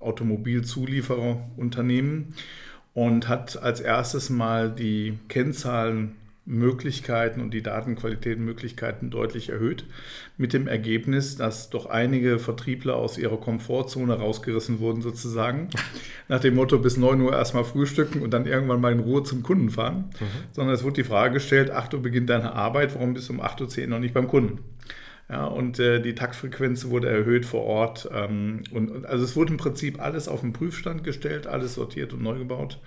Automobilzuliefererunternehmen 0.00 2.34
und 2.96 3.28
hat 3.28 3.62
als 3.62 3.80
erstes 3.80 4.30
mal 4.30 4.70
die 4.70 5.18
Kennzahlenmöglichkeiten 5.28 7.42
und 7.42 7.52
die 7.52 7.62
Datenqualitätenmöglichkeiten 7.62 9.10
deutlich 9.10 9.50
erhöht, 9.50 9.84
mit 10.38 10.54
dem 10.54 10.66
Ergebnis, 10.66 11.36
dass 11.36 11.68
doch 11.68 11.84
einige 11.84 12.38
Vertriebler 12.38 12.96
aus 12.96 13.18
ihrer 13.18 13.36
Komfortzone 13.36 14.14
rausgerissen 14.14 14.80
wurden 14.80 15.02
sozusagen, 15.02 15.68
nach 16.28 16.40
dem 16.40 16.54
Motto 16.54 16.78
bis 16.78 16.96
9 16.96 17.20
Uhr 17.20 17.34
erstmal 17.34 17.64
frühstücken 17.64 18.22
und 18.22 18.30
dann 18.30 18.46
irgendwann 18.46 18.80
mal 18.80 18.92
in 18.92 19.00
Ruhe 19.00 19.24
zum 19.24 19.42
Kunden 19.42 19.68
fahren, 19.68 20.06
mhm. 20.18 20.24
sondern 20.52 20.74
es 20.74 20.82
wurde 20.82 21.02
die 21.02 21.04
Frage 21.04 21.34
gestellt, 21.34 21.70
8 21.70 21.92
Uhr 21.92 22.00
beginnt 22.00 22.30
deine 22.30 22.54
Arbeit, 22.54 22.94
warum 22.94 23.12
bist 23.12 23.28
du 23.28 23.34
um 23.34 23.42
8.10 23.42 23.82
Uhr 23.82 23.88
noch 23.88 23.98
nicht 23.98 24.14
beim 24.14 24.26
Kunden? 24.26 24.60
Ja, 25.28 25.46
und 25.46 25.80
äh, 25.80 26.00
die 26.00 26.14
Taktfrequenz 26.14 26.86
wurde 26.86 27.08
erhöht 27.08 27.46
vor 27.46 27.64
Ort. 27.64 28.08
Ähm, 28.12 28.62
und, 28.70 29.04
also 29.06 29.24
es 29.24 29.34
wurde 29.34 29.52
im 29.52 29.56
Prinzip 29.58 30.00
alles 30.00 30.28
auf 30.28 30.40
den 30.40 30.52
Prüfstand 30.52 31.02
gestellt, 31.02 31.46
alles 31.46 31.74
sortiert 31.74 32.12
und 32.12 32.22
neu 32.22 32.38
gebaut. 32.38 32.80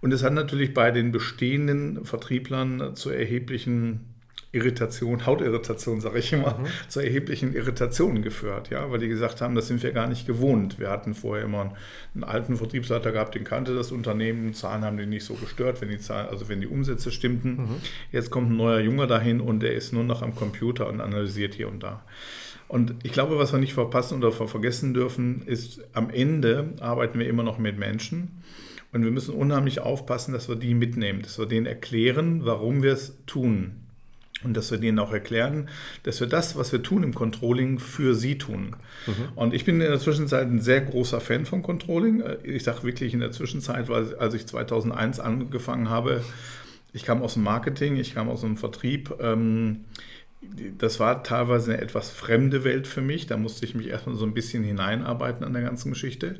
Und 0.00 0.12
es 0.12 0.22
hat 0.22 0.34
natürlich 0.34 0.74
bei 0.74 0.90
den 0.90 1.12
bestehenden 1.12 2.04
Vertrieblern 2.04 2.94
zu 2.94 3.10
erheblichen 3.10 4.11
Irritation, 4.52 5.24
Hautirritation, 5.24 6.02
sage 6.02 6.18
ich 6.18 6.32
immer, 6.32 6.58
mhm. 6.58 6.66
zu 6.88 7.00
erheblichen 7.00 7.54
Irritationen 7.54 8.22
geführt, 8.22 8.68
ja, 8.68 8.90
weil 8.90 8.98
die 8.98 9.08
gesagt 9.08 9.40
haben, 9.40 9.54
das 9.54 9.66
sind 9.66 9.82
wir 9.82 9.92
gar 9.92 10.06
nicht 10.06 10.26
gewohnt. 10.26 10.78
Wir 10.78 10.90
hatten 10.90 11.14
vorher 11.14 11.46
immer 11.46 11.74
einen 12.14 12.24
alten 12.24 12.56
Vertriebsleiter 12.56 13.12
gehabt, 13.12 13.34
den 13.34 13.44
kannte 13.44 13.74
das 13.74 13.90
Unternehmen, 13.92 14.52
Zahlen 14.52 14.84
haben 14.84 14.98
den 14.98 15.08
nicht 15.08 15.24
so 15.24 15.34
gestört, 15.34 15.80
wenn 15.80 15.88
die 15.88 15.98
Zahlen, 15.98 16.28
also 16.28 16.50
wenn 16.50 16.60
die 16.60 16.66
Umsätze 16.66 17.10
stimmten. 17.10 17.56
Mhm. 17.56 17.76
Jetzt 18.12 18.30
kommt 18.30 18.50
ein 18.50 18.56
neuer 18.56 18.80
Junge 18.80 19.06
dahin 19.06 19.40
und 19.40 19.60
der 19.60 19.74
ist 19.74 19.92
nur 19.92 20.04
noch 20.04 20.20
am 20.20 20.34
Computer 20.34 20.86
und 20.88 21.00
analysiert 21.00 21.54
hier 21.54 21.68
und 21.68 21.82
da. 21.82 22.04
Und 22.68 22.94
ich 23.02 23.12
glaube, 23.12 23.38
was 23.38 23.52
wir 23.52 23.58
nicht 23.58 23.74
verpassen 23.74 24.18
oder 24.22 24.32
vergessen 24.32 24.94
dürfen, 24.94 25.42
ist, 25.46 25.82
am 25.94 26.10
Ende 26.10 26.74
arbeiten 26.80 27.18
wir 27.18 27.26
immer 27.26 27.42
noch 27.42 27.58
mit 27.58 27.78
Menschen. 27.78 28.42
Und 28.92 29.04
wir 29.04 29.10
müssen 29.10 29.34
unheimlich 29.34 29.80
aufpassen, 29.80 30.34
dass 30.34 30.48
wir 30.48 30.56
die 30.56 30.74
mitnehmen, 30.74 31.22
dass 31.22 31.38
wir 31.38 31.46
denen 31.46 31.66
erklären, 31.66 32.44
warum 32.44 32.82
wir 32.82 32.92
es 32.92 33.24
tun. 33.26 33.81
Und 34.44 34.56
dass 34.56 34.70
wir 34.70 34.78
denen 34.78 34.98
auch 34.98 35.12
erklären, 35.12 35.68
dass 36.02 36.20
wir 36.20 36.26
das, 36.26 36.56
was 36.56 36.72
wir 36.72 36.82
tun 36.82 37.02
im 37.02 37.14
Controlling, 37.14 37.78
für 37.78 38.14
sie 38.14 38.38
tun. 38.38 38.76
Mhm. 39.06 39.12
Und 39.36 39.54
ich 39.54 39.64
bin 39.64 39.80
in 39.80 39.88
der 39.88 40.00
Zwischenzeit 40.00 40.46
ein 40.46 40.60
sehr 40.60 40.80
großer 40.80 41.20
Fan 41.20 41.46
von 41.46 41.62
Controlling. 41.62 42.22
Ich 42.42 42.64
sage 42.64 42.82
wirklich 42.82 43.14
in 43.14 43.20
der 43.20 43.32
Zwischenzeit, 43.32 43.88
weil 43.88 44.14
als 44.16 44.34
ich 44.34 44.46
2001 44.46 45.20
angefangen 45.20 45.88
habe, 45.88 46.22
ich 46.92 47.04
kam 47.04 47.22
aus 47.22 47.34
dem 47.34 47.42
Marketing, 47.42 47.96
ich 47.96 48.14
kam 48.14 48.28
aus 48.28 48.42
dem 48.42 48.56
Vertrieb. 48.56 49.14
Ähm, 49.20 49.84
das 50.78 50.98
war 50.98 51.22
teilweise 51.22 51.72
eine 51.72 51.80
etwas 51.80 52.10
fremde 52.10 52.64
Welt 52.64 52.86
für 52.86 53.00
mich. 53.00 53.26
Da 53.26 53.36
musste 53.36 53.64
ich 53.64 53.74
mich 53.74 53.88
erstmal 53.88 54.16
so 54.16 54.26
ein 54.26 54.34
bisschen 54.34 54.64
hineinarbeiten 54.64 55.44
an 55.44 55.52
der 55.52 55.62
ganzen 55.62 55.90
Geschichte. 55.92 56.36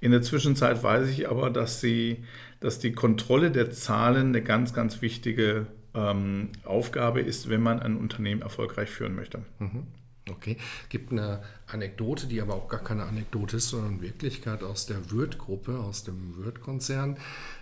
In 0.00 0.12
der 0.12 0.22
Zwischenzeit 0.22 0.82
weiß 0.82 1.08
ich 1.08 1.28
aber, 1.28 1.50
dass, 1.50 1.80
sie, 1.80 2.24
dass 2.60 2.78
die 2.78 2.92
Kontrolle 2.92 3.50
der 3.50 3.70
Zahlen 3.70 4.28
eine 4.28 4.42
ganz, 4.42 4.74
ganz 4.74 5.00
wichtige 5.00 5.66
ähm, 5.96 6.50
Aufgabe 6.64 7.20
ist, 7.20 7.48
wenn 7.48 7.62
man 7.62 7.80
ein 7.80 7.96
Unternehmen 7.96 8.42
erfolgreich 8.42 8.90
führen 8.90 9.14
möchte. 9.14 9.42
Mhm. 9.58 9.86
Okay, 10.28 10.56
gibt 10.88 11.12
eine 11.12 11.40
Anekdote, 11.68 12.26
die 12.26 12.40
aber 12.40 12.54
auch 12.54 12.68
gar 12.68 12.82
keine 12.82 13.04
Anekdote 13.04 13.58
ist, 13.58 13.68
sondern 13.68 14.02
Wirklichkeit 14.02 14.64
aus 14.64 14.86
der 14.86 15.12
Würth-Gruppe, 15.12 15.78
aus 15.78 16.02
dem 16.02 16.36
Würth-Konzern. 16.36 17.16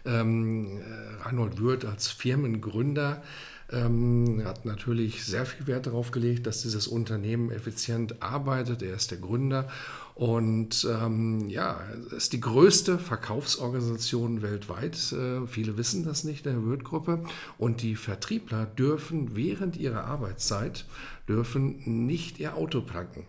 Ähm, 0.07 0.79
äh, 0.79 1.23
Reinhold 1.25 1.59
Würth 1.59 1.85
als 1.85 2.09
Firmengründer 2.09 3.23
ähm, 3.71 4.43
hat 4.45 4.65
natürlich 4.65 5.25
sehr 5.25 5.45
viel 5.45 5.67
Wert 5.67 5.87
darauf 5.87 6.11
gelegt, 6.11 6.47
dass 6.47 6.63
dieses 6.63 6.87
Unternehmen 6.87 7.51
effizient 7.51 8.23
arbeitet. 8.23 8.83
Er 8.83 8.95
ist 8.95 9.11
der 9.11 9.19
Gründer 9.19 9.69
und 10.15 10.87
ähm, 10.89 11.49
ja, 11.49 11.81
ist 12.17 12.33
die 12.33 12.41
größte 12.41 12.99
Verkaufsorganisation 13.01 14.43
weltweit. 14.43 15.13
Äh, 15.13 15.47
viele 15.49 15.77
wissen 15.77 16.05
das 16.05 16.23
nicht, 16.23 16.47
der 16.47 16.63
Würth-Gruppe. 16.63 17.25
Und 17.59 17.83
die 17.83 17.97
Vertriebler 17.97 18.65
dürfen 18.65 19.35
während 19.35 19.77
ihrer 19.77 20.05
Arbeitszeit 20.05 20.87
dürfen 21.29 22.07
nicht 22.07 22.39
ihr 22.39 22.55
Auto 22.57 22.81
packen. 22.81 23.27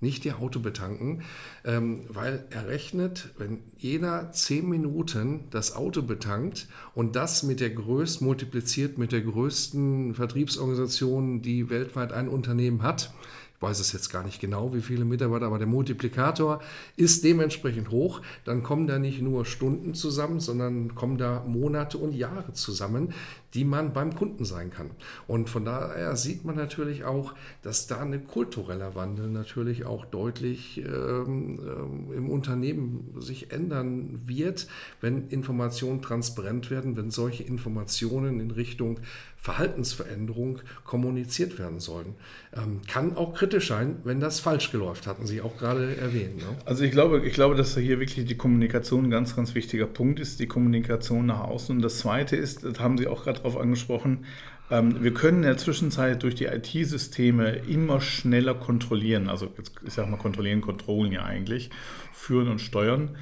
nicht 0.00 0.24
ihr 0.24 0.38
Auto 0.38 0.60
betanken, 0.60 1.22
ähm, 1.64 2.04
weil 2.08 2.46
er 2.50 2.68
rechnet, 2.68 3.30
wenn 3.36 3.58
jeder 3.76 4.30
zehn 4.30 4.68
Minuten 4.68 5.46
das 5.50 5.74
Auto 5.74 6.02
betankt 6.02 6.68
und 6.94 7.16
das 7.16 7.42
mit 7.42 7.58
der 7.58 7.70
größten, 7.70 8.24
multipliziert 8.24 8.96
mit 8.96 9.10
der 9.10 9.22
größten 9.22 10.14
Vertriebsorganisation, 10.14 11.42
die 11.42 11.68
weltweit 11.68 12.12
ein 12.12 12.28
Unternehmen 12.28 12.82
hat, 12.82 13.12
weiß 13.60 13.80
es 13.80 13.92
jetzt 13.92 14.10
gar 14.10 14.24
nicht 14.24 14.40
genau, 14.40 14.74
wie 14.74 14.80
viele 14.80 15.04
Mitarbeiter, 15.04 15.46
aber 15.46 15.58
der 15.58 15.66
Multiplikator 15.66 16.60
ist 16.96 17.24
dementsprechend 17.24 17.90
hoch. 17.90 18.20
Dann 18.44 18.62
kommen 18.62 18.86
da 18.86 18.98
nicht 18.98 19.20
nur 19.20 19.44
Stunden 19.44 19.94
zusammen, 19.94 20.40
sondern 20.40 20.94
kommen 20.94 21.18
da 21.18 21.44
Monate 21.46 21.98
und 21.98 22.14
Jahre 22.14 22.52
zusammen, 22.52 23.14
die 23.54 23.64
man 23.64 23.92
beim 23.92 24.14
Kunden 24.14 24.44
sein 24.44 24.70
kann. 24.70 24.90
Und 25.26 25.48
von 25.48 25.64
daher 25.64 26.16
sieht 26.16 26.44
man 26.44 26.56
natürlich 26.56 27.04
auch, 27.04 27.34
dass 27.62 27.86
da 27.86 28.00
ein 28.00 28.26
kultureller 28.26 28.94
Wandel 28.94 29.28
natürlich 29.28 29.84
auch 29.84 30.04
deutlich 30.04 30.78
ähm, 30.78 31.58
ähm, 31.60 32.12
im 32.14 32.28
Unternehmen 32.28 33.14
sich 33.18 33.50
ändern 33.50 34.22
wird, 34.26 34.68
wenn 35.00 35.28
Informationen 35.28 36.02
transparent 36.02 36.70
werden, 36.70 36.96
wenn 36.96 37.10
solche 37.10 37.42
Informationen 37.42 38.40
in 38.40 38.50
Richtung 38.50 39.00
Verhaltensveränderung 39.40 40.60
kommuniziert 40.84 41.58
werden 41.58 41.78
sollen. 41.78 42.16
Ähm, 42.52 42.80
kann 42.88 43.16
auch 43.16 43.34
kritisch 43.34 43.68
sein, 43.68 43.96
wenn 44.02 44.18
das 44.18 44.40
falsch 44.40 44.72
geläuft, 44.72 45.06
hatten 45.06 45.26
Sie 45.26 45.40
auch 45.40 45.56
gerade 45.56 45.96
erwähnt. 45.96 46.38
Ne? 46.38 46.56
Also 46.64 46.82
ich 46.82 46.90
glaube, 46.90 47.24
ich 47.24 47.34
glaube, 47.34 47.54
dass 47.54 47.76
hier 47.76 48.00
wirklich 48.00 48.26
die 48.26 48.36
Kommunikation 48.36 49.04
ein 49.04 49.10
ganz, 49.10 49.36
ganz 49.36 49.54
wichtiger 49.54 49.86
Punkt 49.86 50.18
ist, 50.18 50.40
die 50.40 50.48
Kommunikation 50.48 51.26
nach 51.26 51.40
außen. 51.40 51.76
Und 51.76 51.82
das 51.82 51.98
Zweite 51.98 52.34
ist, 52.34 52.64
das 52.64 52.80
haben 52.80 52.98
Sie 52.98 53.06
auch 53.06 53.22
gerade 53.22 53.37
darauf 53.38 53.56
angesprochen, 53.56 54.24
ähm, 54.70 55.02
wir 55.02 55.14
können 55.14 55.38
in 55.38 55.42
der 55.44 55.56
Zwischenzeit 55.56 56.22
durch 56.22 56.34
die 56.34 56.44
IT-Systeme 56.44 57.56
immer 57.68 58.00
schneller 58.00 58.54
kontrollieren, 58.54 59.28
also 59.28 59.52
jetzt, 59.56 59.72
ich 59.86 59.94
sage 59.94 60.10
mal 60.10 60.18
kontrollieren, 60.18 60.60
kontrollen 60.60 61.12
ja 61.12 61.24
eigentlich, 61.24 61.70
führen 62.12 62.48
und 62.48 62.60
steuern. 62.60 63.16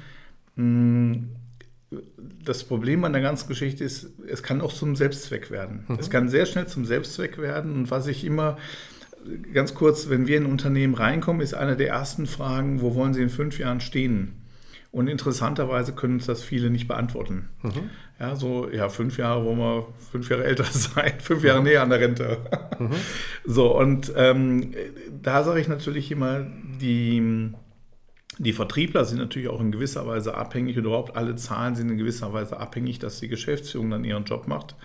Hm, 0.55 1.29
das 2.43 2.65
Problem 2.65 3.03
an 3.05 3.13
der 3.13 3.21
ganzen 3.21 3.47
Geschichte 3.47 3.83
ist, 3.83 4.09
es 4.27 4.43
kann 4.43 4.61
auch 4.61 4.73
zum 4.73 4.95
Selbstzweck 4.95 5.51
werden. 5.51 5.85
Mhm. 5.87 5.97
Es 5.99 6.09
kann 6.09 6.27
sehr 6.27 6.45
schnell 6.45 6.67
zum 6.67 6.85
Selbstzweck 6.85 7.37
werden. 7.37 7.73
Und 7.73 7.91
was 7.91 8.07
ich 8.07 8.25
immer, 8.25 8.57
ganz 9.53 9.73
kurz, 9.73 10.09
wenn 10.09 10.27
wir 10.27 10.37
in 10.37 10.43
ein 10.43 10.51
Unternehmen 10.51 10.95
reinkommen, 10.95 11.41
ist 11.41 11.53
eine 11.53 11.77
der 11.77 11.89
ersten 11.89 12.27
Fragen, 12.27 12.81
wo 12.81 12.95
wollen 12.95 13.13
Sie 13.13 13.21
in 13.21 13.29
fünf 13.29 13.57
Jahren 13.57 13.79
stehen? 13.79 14.33
Und 14.91 15.07
interessanterweise 15.07 15.93
können 15.93 16.15
uns 16.15 16.25
das 16.25 16.43
viele 16.43 16.69
nicht 16.69 16.87
beantworten. 16.87 17.49
Mhm. 17.61 17.89
Ja, 18.19 18.35
so, 18.35 18.69
ja, 18.69 18.89
fünf 18.89 19.17
Jahre 19.17 19.45
wollen 19.45 19.59
wir 19.59 19.87
fünf 20.11 20.29
Jahre 20.29 20.45
älter 20.45 20.63
sein, 20.71 21.13
fünf 21.19 21.43
Jahre 21.43 21.61
näher 21.61 21.83
an 21.83 21.89
der 21.89 21.99
Rente. 21.99 22.37
Mhm. 22.79 22.91
So, 23.45 23.77
und 23.77 24.11
ähm, 24.15 24.73
da 25.21 25.43
sage 25.43 25.61
ich 25.61 25.67
natürlich 25.67 26.11
immer, 26.11 26.45
die, 26.81 27.51
die 28.37 28.53
Vertriebler 28.53 29.05
sind 29.05 29.19
natürlich 29.19 29.47
auch 29.47 29.61
in 29.61 29.71
gewisser 29.71 30.05
Weise 30.05 30.35
abhängig 30.35 30.77
und 30.77 30.85
überhaupt 30.85 31.15
alle 31.15 31.35
Zahlen 31.35 31.75
sind 31.75 31.89
in 31.89 31.97
gewisser 31.97 32.33
Weise 32.33 32.59
abhängig, 32.59 32.99
dass 32.99 33.19
die 33.19 33.29
Geschäftsführung 33.29 33.89
dann 33.89 34.03
ihren 34.03 34.25
Job 34.25 34.47
macht 34.47 34.75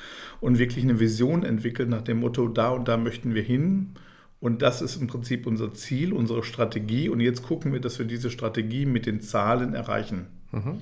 und 0.41 0.59
wirklich 0.59 0.85
eine 0.85 1.01
Vision 1.01 1.43
entwickelt 1.43 1.89
nach 1.89 2.03
dem 2.03 2.21
Motto, 2.21 2.49
da 2.49 2.71
und 2.71 2.87
da 2.87 2.97
möchten 2.97 3.35
wir 3.35 3.43
hin 3.43 3.95
und 4.43 4.61
das 4.61 4.83
ist 4.83 5.01
im 5.01 5.07
Prinzip 5.07 5.47
unser 5.47 5.73
Ziel, 5.73 6.13
unsere 6.13 6.43
Strategie. 6.43 7.09
Und 7.09 7.21
jetzt 7.21 7.45
gucken 7.45 7.73
wir, 7.73 7.79
dass 7.79 8.01
wir 8.01 8.07
diese 8.07 8.29
Strategie 8.29 8.87
mit 8.87 9.07
den 9.07 9.21
Zahlen 9.21 9.73
erreichen. 9.73 10.27
Mhm. 10.51 10.81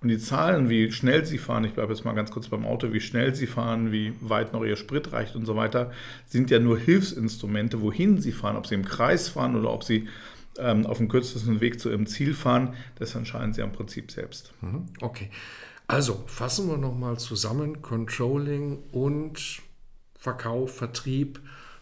Und 0.00 0.08
die 0.08 0.18
Zahlen, 0.18 0.70
wie 0.70 0.92
schnell 0.92 1.26
sie 1.26 1.38
fahren, 1.38 1.64
ich 1.64 1.72
bleibe 1.72 1.92
jetzt 1.92 2.04
mal 2.04 2.12
ganz 2.12 2.30
kurz 2.30 2.46
beim 2.46 2.64
Auto, 2.64 2.92
wie 2.92 3.00
schnell 3.00 3.34
sie 3.34 3.48
fahren, 3.48 3.90
wie 3.90 4.12
weit 4.20 4.52
noch 4.52 4.64
ihr 4.64 4.76
Sprit 4.76 5.12
reicht 5.12 5.34
und 5.34 5.44
so 5.44 5.56
weiter, 5.56 5.90
sind 6.28 6.52
ja 6.52 6.60
nur 6.60 6.78
Hilfsinstrumente, 6.78 7.82
wohin 7.82 8.20
sie 8.20 8.30
fahren, 8.30 8.56
ob 8.56 8.68
sie 8.68 8.76
im 8.76 8.84
Kreis 8.84 9.28
fahren 9.28 9.56
oder 9.56 9.72
ob 9.72 9.82
sie 9.82 10.06
ähm, 10.58 10.86
auf 10.86 10.98
dem 10.98 11.08
kürzesten 11.08 11.60
Weg 11.60 11.80
zu 11.80 11.90
ihrem 11.90 12.06
Ziel 12.06 12.32
fahren, 12.32 12.74
das 12.94 13.16
entscheiden 13.16 13.52
sie 13.52 13.62
im 13.62 13.72
Prinzip 13.72 14.12
selbst. 14.12 14.52
Mhm. 14.60 14.86
Okay. 15.00 15.30
Also 15.88 16.22
fassen 16.28 16.68
wir 16.68 16.76
nochmal 16.76 17.18
zusammen, 17.18 17.82
Controlling 17.82 18.78
und 18.92 19.62
Verkauf, 20.16 20.76
Vertrieb 20.76 21.40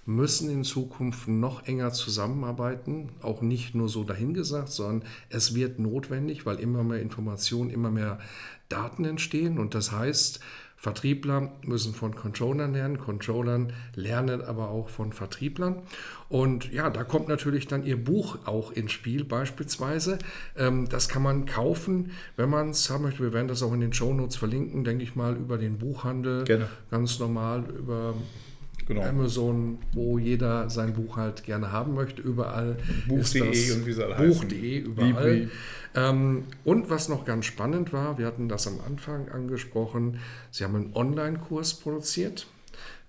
müssen 0.08 0.48
in 0.48 0.64
Zukunft 0.64 1.28
noch 1.28 1.66
enger 1.66 1.92
zusammenarbeiten, 1.92 3.10
auch 3.20 3.42
nicht 3.42 3.74
nur 3.74 3.90
so 3.90 4.04
dahingesagt, 4.04 4.70
sondern 4.70 5.06
es 5.28 5.54
wird 5.54 5.78
notwendig, 5.78 6.46
weil 6.46 6.56
immer 6.60 6.82
mehr 6.82 7.02
Informationen, 7.02 7.68
immer 7.68 7.90
mehr 7.90 8.18
Daten 8.70 9.04
entstehen 9.04 9.58
und 9.58 9.74
das 9.74 9.92
heißt, 9.92 10.40
Vertriebler 10.80 11.52
müssen 11.62 11.92
von 11.92 12.14
Controllern 12.14 12.72
lernen, 12.72 12.98
Controllern 12.98 13.72
lernen 13.96 14.40
aber 14.40 14.70
auch 14.70 14.88
von 14.88 15.12
Vertrieblern. 15.12 15.82
Und 16.28 16.72
ja, 16.72 16.88
da 16.88 17.02
kommt 17.02 17.26
natürlich 17.26 17.66
dann 17.66 17.84
Ihr 17.84 18.02
Buch 18.02 18.38
auch 18.46 18.70
ins 18.70 18.92
Spiel 18.92 19.24
beispielsweise. 19.24 20.18
Ähm, 20.56 20.88
das 20.88 21.08
kann 21.08 21.22
man 21.22 21.46
kaufen, 21.46 22.12
wenn 22.36 22.48
man 22.48 22.70
es 22.70 22.88
haben 22.90 23.02
möchte. 23.02 23.24
Wir 23.24 23.32
werden 23.32 23.48
das 23.48 23.64
auch 23.64 23.72
in 23.72 23.80
den 23.80 23.92
Show 23.92 24.14
Notes 24.14 24.36
verlinken, 24.36 24.84
denke 24.84 25.02
ich 25.02 25.16
mal, 25.16 25.34
über 25.36 25.58
den 25.58 25.78
Buchhandel. 25.78 26.44
Gerne. 26.44 26.68
Ganz 26.92 27.18
normal 27.18 27.64
über 27.76 28.14
genau. 28.88 29.02
Amazon, 29.02 29.78
wo 29.92 30.18
jeder 30.18 30.68
sein 30.70 30.94
Buch 30.94 31.16
halt 31.16 31.44
gerne 31.44 31.70
haben 31.70 31.94
möchte. 31.94 32.20
Überall. 32.20 32.76
Buch.de 33.06 33.72
und 33.72 33.86
wie 33.86 33.92
soll 33.92 34.14
Buch.de, 34.14 34.78
überall. 34.78 35.50
Ähm, 35.94 36.44
und 36.64 36.90
was 36.90 37.08
noch 37.08 37.24
ganz 37.24 37.46
spannend 37.46 37.92
war, 37.92 38.18
wir 38.18 38.26
hatten 38.26 38.48
das 38.48 38.66
am 38.66 38.80
Anfang 38.86 39.28
angesprochen, 39.28 40.18
Sie 40.50 40.64
haben 40.64 40.74
einen 40.74 40.94
Online-Kurs 40.94 41.74
produziert. 41.74 42.46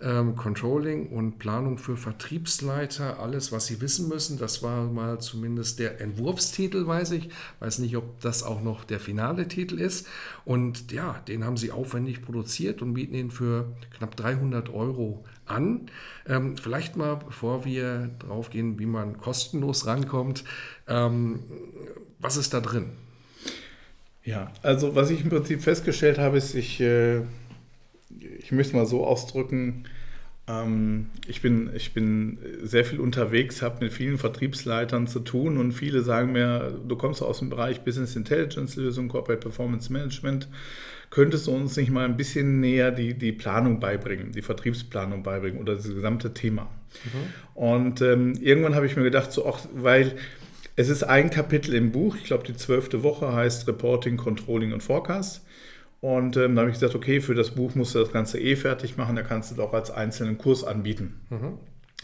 Ähm, 0.01 0.35
Controlling 0.35 1.07
und 1.07 1.39
Planung 1.39 1.77
für 1.77 1.97
Vertriebsleiter, 1.97 3.19
alles, 3.19 3.51
was 3.51 3.67
Sie 3.67 3.81
wissen 3.81 4.07
müssen. 4.07 4.37
Das 4.37 4.63
war 4.63 4.85
mal 4.85 5.19
zumindest 5.19 5.79
der 5.79 5.99
Entwurfstitel, 5.99 6.87
weiß 6.87 7.11
ich. 7.11 7.29
Weiß 7.59 7.79
nicht, 7.79 7.97
ob 7.97 8.21
das 8.21 8.43
auch 8.43 8.61
noch 8.61 8.85
der 8.85 8.99
finale 8.99 9.47
Titel 9.47 9.77
ist. 9.77 10.07
Und 10.45 10.91
ja, 10.93 11.21
den 11.27 11.43
haben 11.43 11.57
Sie 11.57 11.71
aufwendig 11.71 12.21
produziert 12.21 12.81
und 12.81 12.93
bieten 12.93 13.13
ihn 13.13 13.29
für 13.29 13.73
knapp 13.97 14.15
300 14.15 14.69
Euro 14.69 15.25
an. 15.45 15.89
Ähm, 16.27 16.55
vielleicht 16.57 16.95
mal, 16.95 17.15
bevor 17.15 17.65
wir 17.65 18.09
drauf 18.19 18.49
gehen, 18.49 18.79
wie 18.79 18.85
man 18.85 19.17
kostenlos 19.17 19.85
rankommt, 19.85 20.43
ähm, 20.87 21.41
was 22.19 22.37
ist 22.37 22.53
da 22.53 22.61
drin? 22.61 22.91
Ja, 24.23 24.51
also 24.61 24.95
was 24.95 25.09
ich 25.09 25.23
im 25.23 25.29
Prinzip 25.29 25.61
festgestellt 25.61 26.19
habe, 26.19 26.37
ist, 26.37 26.53
ich, 26.53 26.79
äh, 26.81 27.21
ich 28.09 28.51
möchte 28.51 28.71
es 28.71 28.73
mal 28.73 28.85
so 28.85 29.05
ausdrücken, 29.05 29.83
ähm, 30.47 31.07
ich, 31.27 31.41
bin, 31.41 31.69
ich 31.75 31.93
bin 31.93 32.39
sehr 32.63 32.85
viel 32.85 32.99
unterwegs, 32.99 33.61
habe 33.61 33.83
mit 33.85 33.93
vielen 33.93 34.17
Vertriebsleitern 34.17 35.07
zu 35.07 35.19
tun 35.19 35.57
und 35.57 35.73
viele 35.73 36.01
sagen 36.01 36.31
mir, 36.31 36.79
du 36.87 36.95
kommst 36.95 37.21
aus 37.21 37.39
dem 37.39 37.49
Bereich 37.49 37.81
Business 37.81 38.15
Intelligence 38.15 38.75
Lösung, 38.75 39.07
Corporate 39.09 39.41
Performance 39.41 39.91
Management 39.91 40.47
Könntest 41.09 41.47
du 41.47 41.51
uns 41.51 41.75
nicht 41.75 41.89
mal 41.89 42.05
ein 42.05 42.17
bisschen 42.17 42.59
näher 42.59 42.91
die, 42.91 43.15
die 43.15 43.31
Planung 43.31 43.79
beibringen, 43.79 44.31
die 44.31 44.43
Vertriebsplanung 44.43 45.23
beibringen 45.23 45.59
oder 45.59 45.75
das 45.75 45.85
gesamte 45.87 46.33
Thema? 46.33 46.69
Mhm. 47.03 47.55
Und 47.55 48.01
ähm, 48.01 48.33
irgendwann 48.39 48.75
habe 48.75 48.85
ich 48.85 48.95
mir 48.95 49.03
gedacht, 49.03 49.31
so 49.31 49.45
auch, 49.45 49.59
weil 49.73 50.15
es 50.75 50.87
ist 50.89 51.03
ein 51.03 51.31
Kapitel 51.31 51.73
im 51.73 51.91
Buch, 51.91 52.15
ich 52.15 52.25
glaube 52.25 52.45
die 52.45 52.55
zwölfte 52.55 53.01
Woche 53.01 53.33
heißt 53.33 53.67
Reporting, 53.67 54.17
Controlling 54.17 54.71
und 54.71 54.83
Forecast. 54.83 55.43
Und 56.01 56.37
ähm, 56.37 56.55
da 56.55 56.61
habe 56.61 56.71
ich 56.71 56.79
gesagt, 56.79 56.95
okay, 56.95 57.19
für 57.19 57.35
das 57.35 57.51
Buch 57.51 57.75
musst 57.75 57.93
du 57.93 57.99
das 57.99 58.11
Ganze 58.11 58.39
eh 58.39 58.55
fertig 58.55 58.95
machen, 58.95 59.15
da 59.15 59.21
kannst 59.21 59.51
du 59.51 59.55
es 59.55 59.59
auch 59.59 59.73
als 59.73 59.91
einzelnen 59.91 60.37
Kurs 60.37 60.63
anbieten. 60.63 61.19
Mhm. 61.29 61.57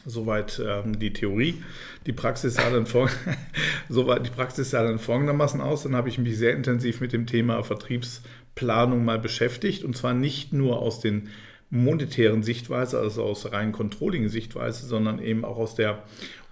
Soweit 0.06 0.62
ähm, 0.64 1.00
die 1.00 1.14
Theorie. 1.14 1.64
Die 2.06 2.14
Praxis 2.14 2.56
sah 2.56 2.70
dann, 2.70 2.86
Soweit 3.90 4.26
die 4.26 4.32
Praxis 4.32 4.70
sah 4.70 4.84
dann 4.84 5.00
folgendermaßen 5.00 5.62
aus. 5.62 5.84
Dann 5.84 5.96
habe 5.96 6.10
ich 6.10 6.18
mich 6.18 6.38
sehr 6.38 6.54
intensiv 6.56 7.02
mit 7.02 7.14
dem 7.14 7.26
Thema 7.26 7.64
Vertriebsplanung 7.64 9.06
mal 9.06 9.18
beschäftigt. 9.18 9.84
Und 9.84 9.96
zwar 9.96 10.14
nicht 10.14 10.54
nur 10.54 10.80
aus 10.80 11.00
den 11.00 11.30
monetären 11.72 12.44
Sichtweise, 12.44 13.00
also 13.00 13.24
aus 13.24 13.52
rein 13.52 13.72
Controlling-Sichtweise, 13.72 14.86
sondern 14.86 15.20
eben 15.20 15.44
auch 15.44 15.58
aus 15.58 15.76
der 15.76 16.04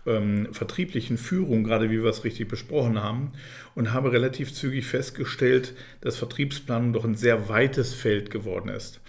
ähm, 0.05 0.49
vertrieblichen 0.51 1.17
Führung, 1.17 1.63
gerade 1.63 1.89
wie 1.89 2.01
wir 2.01 2.09
es 2.09 2.23
richtig 2.23 2.47
besprochen 2.47 3.01
haben, 3.01 3.31
und 3.75 3.93
habe 3.93 4.11
relativ 4.11 4.53
zügig 4.53 4.85
festgestellt, 4.85 5.73
dass 6.01 6.17
Vertriebsplanung 6.17 6.93
doch 6.93 7.05
ein 7.05 7.15
sehr 7.15 7.49
weites 7.49 7.93
Feld 7.93 8.31
geworden 8.31 8.69
ist. 8.69 8.99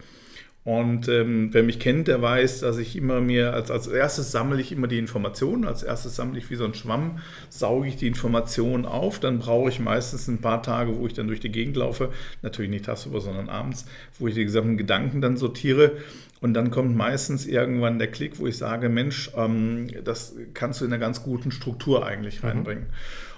Und 0.64 1.08
ähm, 1.08 1.50
wer 1.52 1.62
mich 1.62 1.78
kennt, 1.78 2.08
der 2.08 2.22
weiß, 2.22 2.60
dass 2.60 2.78
ich 2.78 2.96
immer 2.96 3.20
mir, 3.20 3.52
als, 3.52 3.70
als 3.70 3.86
erstes 3.86 4.32
sammle 4.32 4.58
ich 4.62 4.72
immer 4.72 4.86
die 4.86 4.98
Informationen, 4.98 5.66
als 5.66 5.82
erstes 5.82 6.16
sammle 6.16 6.38
ich 6.38 6.48
wie 6.50 6.54
so 6.54 6.64
ein 6.64 6.72
Schwamm, 6.72 7.18
sauge 7.50 7.86
ich 7.86 7.96
die 7.96 8.06
Informationen 8.06 8.86
auf, 8.86 9.20
dann 9.20 9.40
brauche 9.40 9.68
ich 9.68 9.78
meistens 9.78 10.26
ein 10.26 10.40
paar 10.40 10.62
Tage, 10.62 10.96
wo 10.96 11.06
ich 11.06 11.12
dann 11.12 11.26
durch 11.26 11.40
die 11.40 11.52
Gegend 11.52 11.76
laufe, 11.76 12.08
natürlich 12.40 12.70
nicht 12.70 12.86
tagsüber, 12.86 13.20
sondern 13.20 13.50
abends, 13.50 13.84
wo 14.18 14.26
ich 14.26 14.34
die 14.34 14.44
gesamten 14.44 14.78
Gedanken 14.78 15.20
dann 15.20 15.36
sortiere. 15.36 15.98
Und 16.40 16.54
dann 16.54 16.70
kommt 16.70 16.96
meistens 16.96 17.46
irgendwann 17.46 17.98
der 17.98 18.10
Klick, 18.10 18.38
wo 18.38 18.46
ich 18.46 18.56
sage, 18.56 18.88
Mensch, 18.88 19.30
ähm, 19.36 19.88
das 20.02 20.34
kannst 20.54 20.80
du 20.80 20.86
in 20.86 20.92
einer 20.92 21.00
ganz 21.00 21.22
guten 21.22 21.50
Struktur 21.50 22.06
eigentlich 22.06 22.42
mhm. 22.42 22.48
reinbringen. 22.48 22.84
Mhm. 22.84 22.88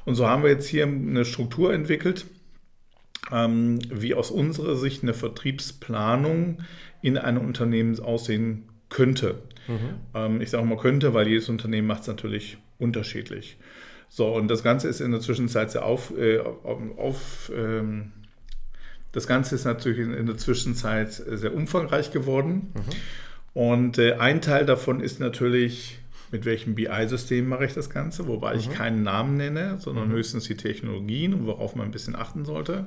Und 0.05 0.15
so 0.15 0.29
haben 0.29 0.45
wir 0.45 0.51
jetzt 0.51 0.69
hier 0.69 0.85
eine 0.85 1.25
Struktur 1.25 1.75
entwickelt, 1.75 2.27
ähm, 3.33 3.79
wie 3.91 4.15
aus 4.15 4.31
unserer 4.31 4.77
Sicht 4.77 5.03
eine 5.03 5.15
Vertriebsplanung 5.15 6.59
in 7.03 7.19
einem 7.19 7.45
Unternehmen 7.45 7.99
aussehen 8.01 8.69
könnte. 8.89 9.43
Mhm. 9.69 9.79
Ähm, 10.15 10.41
ich 10.41 10.51
sage 10.51 10.65
mal 10.67 10.79
könnte, 10.79 11.15
weil 11.15 11.29
jedes 11.29 11.49
Unternehmen 11.49 11.87
macht 11.87 12.03
es 12.03 12.09
natürlich 12.09 12.59
unterschiedlich. 12.79 13.57
So, 14.09 14.29
und 14.29 14.49
das 14.49 14.63
Ganze 14.63 14.89
ist 14.89 15.01
in 15.01 15.11
der 15.11 15.21
Zwischenzeit 15.21 15.71
sehr 15.71 15.85
auf, 15.85 16.17
äh, 16.17 16.39
auf 16.39 17.51
ähm, 17.55 18.13
das 19.13 19.27
Ganze 19.27 19.55
ist 19.55 19.65
natürlich 19.65 19.99
in, 19.99 20.27
der 20.27 20.37
Zwischenzeit 20.37 21.11
sehr 21.11 21.55
umfangreich 21.55 22.11
geworden. 22.11 22.73
Mhm. 22.75 22.81
Und 23.55 23.99
äh, 23.99 24.15
ein 24.15 24.43
Teil 24.43 24.67
davon 24.67 25.01
ist 25.01 25.21
natürlich, 25.21 26.01
mit 26.33 26.45
welchem 26.45 26.75
BI-System 26.75 27.49
mache 27.49 27.65
ich 27.67 27.75
das 27.75 27.91
Ganze, 27.91 28.27
wobei 28.27 28.55
mhm. 28.55 28.61
ich 28.61 28.71
keinen 28.71 29.03
Namen 29.03 29.37
nenne, 29.37 29.79
sondern 29.79 30.09
mhm. 30.09 30.13
höchstens 30.13 30.45
die 30.45 30.57
Technologien 30.57 31.35
und 31.35 31.47
worauf 31.47 31.75
man 31.75 31.87
ein 31.87 31.93
bisschen 31.93 32.17
achten 32.17 32.45
sollte. 32.45 32.87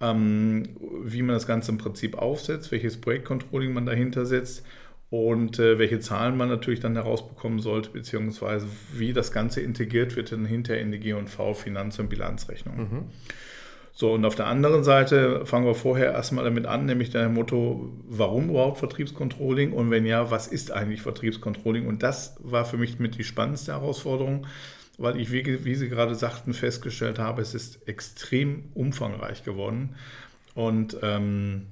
Ähm, 0.00 0.76
wie 1.04 1.22
man 1.22 1.34
das 1.34 1.46
Ganze 1.46 1.72
im 1.72 1.78
Prinzip 1.78 2.16
aufsetzt, 2.16 2.72
welches 2.72 2.98
Projektcontrolling 3.00 3.72
man 3.72 3.86
dahinter 3.86 4.24
setzt 4.24 4.64
und 5.10 5.58
äh, 5.58 5.78
welche 5.78 6.00
Zahlen 6.00 6.36
man 6.36 6.48
natürlich 6.48 6.80
dann 6.80 6.94
herausbekommen 6.94 7.58
sollte, 7.58 7.90
beziehungsweise 7.90 8.66
wie 8.94 9.12
das 9.12 9.32
Ganze 9.32 9.60
integriert 9.60 10.16
wird 10.16 10.32
dann 10.32 10.46
hinterher 10.46 10.82
in 10.82 10.92
die 10.92 11.00
G&V 11.00 11.54
Finanz- 11.54 11.98
und 11.98 12.08
Bilanzrechnung. 12.08 12.76
Mhm. 12.76 13.04
So, 14.00 14.14
und 14.14 14.24
auf 14.24 14.34
der 14.34 14.46
anderen 14.46 14.82
Seite 14.82 15.44
fangen 15.44 15.66
wir 15.66 15.74
vorher 15.74 16.12
erstmal 16.12 16.42
damit 16.42 16.64
an, 16.64 16.86
nämlich 16.86 17.10
der 17.10 17.28
Motto, 17.28 17.92
warum 18.08 18.48
überhaupt 18.48 18.78
Vertriebscontrolling 18.78 19.72
und 19.72 19.90
wenn 19.90 20.06
ja, 20.06 20.30
was 20.30 20.46
ist 20.46 20.72
eigentlich 20.72 21.02
Vertriebscontrolling? 21.02 21.86
Und 21.86 22.02
das 22.02 22.34
war 22.38 22.64
für 22.64 22.78
mich 22.78 22.98
mit 22.98 23.18
die 23.18 23.24
spannendste 23.24 23.72
Herausforderung, 23.72 24.46
weil 24.96 25.20
ich, 25.20 25.30
wie, 25.32 25.66
wie 25.66 25.74
Sie 25.74 25.90
gerade 25.90 26.14
sagten, 26.14 26.54
festgestellt 26.54 27.18
habe, 27.18 27.42
es 27.42 27.52
ist 27.52 27.86
extrem 27.86 28.70
umfangreich 28.72 29.44
geworden. 29.44 29.96
Und 30.54 30.96
ähm, 31.02 31.66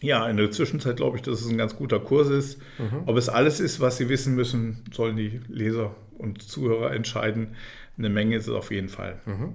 ja, 0.00 0.28
in 0.28 0.36
der 0.36 0.50
Zwischenzeit 0.50 0.96
glaube 0.96 1.18
ich, 1.18 1.22
dass 1.22 1.40
es 1.40 1.48
ein 1.48 1.56
ganz 1.56 1.76
guter 1.76 2.00
Kurs 2.00 2.30
ist. 2.30 2.58
Mhm. 2.80 3.04
Ob 3.06 3.16
es 3.16 3.28
alles 3.28 3.60
ist, 3.60 3.78
was 3.78 3.96
Sie 3.96 4.08
wissen 4.08 4.34
müssen, 4.34 4.82
sollen 4.92 5.16
die 5.16 5.40
Leser 5.46 5.94
und 6.18 6.42
Zuhörer 6.42 6.90
entscheiden. 6.90 7.54
Eine 7.96 8.08
Menge 8.08 8.34
ist 8.34 8.48
es 8.48 8.52
auf 8.52 8.72
jeden 8.72 8.88
Fall. 8.88 9.20
Mhm. 9.24 9.54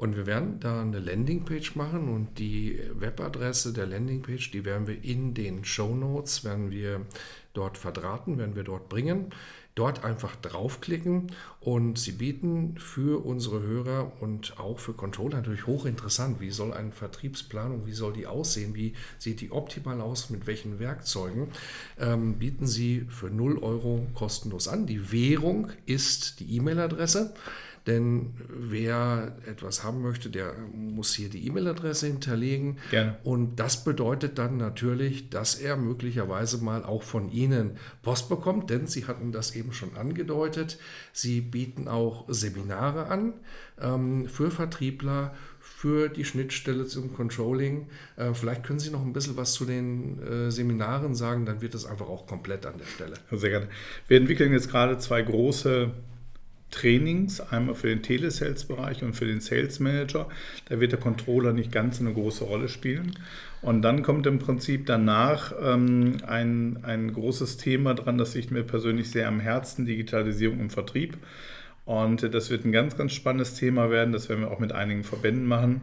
Und 0.00 0.16
wir 0.16 0.24
werden 0.24 0.60
da 0.60 0.80
eine 0.80 0.98
Landingpage 0.98 1.76
machen 1.76 2.08
und 2.08 2.38
die 2.38 2.80
Webadresse 2.94 3.74
der 3.74 3.84
Landingpage, 3.84 4.50
die 4.50 4.64
werden 4.64 4.86
wir 4.86 5.04
in 5.04 5.34
den 5.34 5.62
Show 5.62 5.94
Notes, 5.94 6.42
werden 6.42 6.70
wir 6.70 7.02
dort 7.52 7.76
verdrahten, 7.76 8.38
werden 8.38 8.56
wir 8.56 8.64
dort 8.64 8.88
bringen. 8.88 9.26
Dort 9.74 10.02
einfach 10.02 10.36
draufklicken 10.36 11.32
und 11.60 11.98
sie 11.98 12.12
bieten 12.12 12.76
für 12.78 13.24
unsere 13.24 13.62
Hörer 13.62 14.12
und 14.20 14.58
auch 14.58 14.78
für 14.78 14.94
Controller 14.94 15.36
natürlich 15.36 15.66
hochinteressant. 15.66 16.40
Wie 16.40 16.50
soll 16.50 16.72
eine 16.72 16.92
Vertriebsplanung, 16.92 17.86
wie 17.86 17.92
soll 17.92 18.14
die 18.14 18.26
aussehen, 18.26 18.74
wie 18.74 18.94
sieht 19.18 19.42
die 19.42 19.52
optimal 19.52 20.00
aus, 20.00 20.30
mit 20.30 20.46
welchen 20.46 20.78
Werkzeugen, 20.78 21.48
ähm, 21.98 22.38
bieten 22.38 22.66
sie 22.66 23.06
für 23.10 23.28
0 23.28 23.58
Euro 23.58 24.06
kostenlos 24.14 24.66
an. 24.66 24.86
Die 24.86 25.12
Währung 25.12 25.68
ist 25.84 26.40
die 26.40 26.56
E-Mail-Adresse. 26.56 27.34
Denn 27.90 28.34
wer 28.48 29.36
etwas 29.46 29.82
haben 29.82 30.00
möchte, 30.00 30.30
der 30.30 30.54
muss 30.72 31.12
hier 31.12 31.28
die 31.28 31.44
E-Mail-Adresse 31.48 32.06
hinterlegen. 32.06 32.78
Gerne. 32.92 33.16
Und 33.24 33.56
das 33.58 33.82
bedeutet 33.82 34.38
dann 34.38 34.58
natürlich, 34.58 35.28
dass 35.28 35.56
er 35.56 35.76
möglicherweise 35.76 36.58
mal 36.62 36.84
auch 36.84 37.02
von 37.02 37.32
Ihnen 37.32 37.72
Post 38.02 38.28
bekommt, 38.28 38.70
denn 38.70 38.86
Sie 38.86 39.06
hatten 39.06 39.32
das 39.32 39.56
eben 39.56 39.72
schon 39.72 39.96
angedeutet. 39.96 40.78
Sie 41.12 41.40
bieten 41.40 41.88
auch 41.88 42.26
Seminare 42.28 43.06
an 43.06 43.32
ähm, 43.80 44.28
für 44.28 44.52
Vertriebler, 44.52 45.34
für 45.58 46.08
die 46.08 46.24
Schnittstelle 46.24 46.86
zum 46.86 47.12
Controlling. 47.12 47.88
Äh, 48.14 48.34
vielleicht 48.34 48.62
können 48.62 48.78
Sie 48.78 48.90
noch 48.90 49.04
ein 49.04 49.12
bisschen 49.12 49.36
was 49.36 49.54
zu 49.54 49.64
den 49.64 50.22
äh, 50.22 50.52
Seminaren 50.52 51.16
sagen, 51.16 51.44
dann 51.44 51.60
wird 51.60 51.74
es 51.74 51.86
einfach 51.86 52.06
auch 52.06 52.28
komplett 52.28 52.66
an 52.66 52.78
der 52.78 52.86
Stelle. 52.86 53.14
Sehr 53.32 53.50
gerne. 53.50 53.68
Wir 54.06 54.18
entwickeln 54.18 54.52
jetzt 54.52 54.70
gerade 54.70 54.98
zwei 54.98 55.22
große 55.22 55.90
Trainings, 56.70 57.40
einmal 57.40 57.74
für 57.74 57.88
den 57.88 58.02
Telesales-Bereich 58.02 59.02
und 59.02 59.14
für 59.14 59.26
den 59.26 59.40
Sales 59.40 59.80
Manager. 59.80 60.28
Da 60.68 60.80
wird 60.80 60.92
der 60.92 61.00
Controller 61.00 61.52
nicht 61.52 61.72
ganz 61.72 62.00
eine 62.00 62.12
große 62.12 62.44
Rolle 62.44 62.68
spielen. 62.68 63.12
Und 63.62 63.82
dann 63.82 64.02
kommt 64.02 64.26
im 64.26 64.38
Prinzip 64.38 64.86
danach 64.86 65.52
ähm, 65.62 66.18
ein, 66.26 66.78
ein 66.82 67.12
großes 67.12 67.56
Thema 67.56 67.94
dran, 67.94 68.18
das 68.18 68.34
liegt 68.34 68.50
mir 68.50 68.62
persönlich 68.62 69.10
sehr 69.10 69.28
am 69.28 69.40
Herzen, 69.40 69.84
Digitalisierung 69.84 70.60
im 70.60 70.70
Vertrieb. 70.70 71.18
Und 71.84 72.34
das 72.34 72.50
wird 72.50 72.64
ein 72.64 72.72
ganz, 72.72 72.96
ganz 72.96 73.12
spannendes 73.12 73.54
Thema 73.54 73.90
werden. 73.90 74.12
Das 74.12 74.28
werden 74.28 74.42
wir 74.42 74.50
auch 74.50 74.60
mit 74.60 74.72
einigen 74.72 75.02
Verbänden 75.02 75.46
machen. 75.46 75.80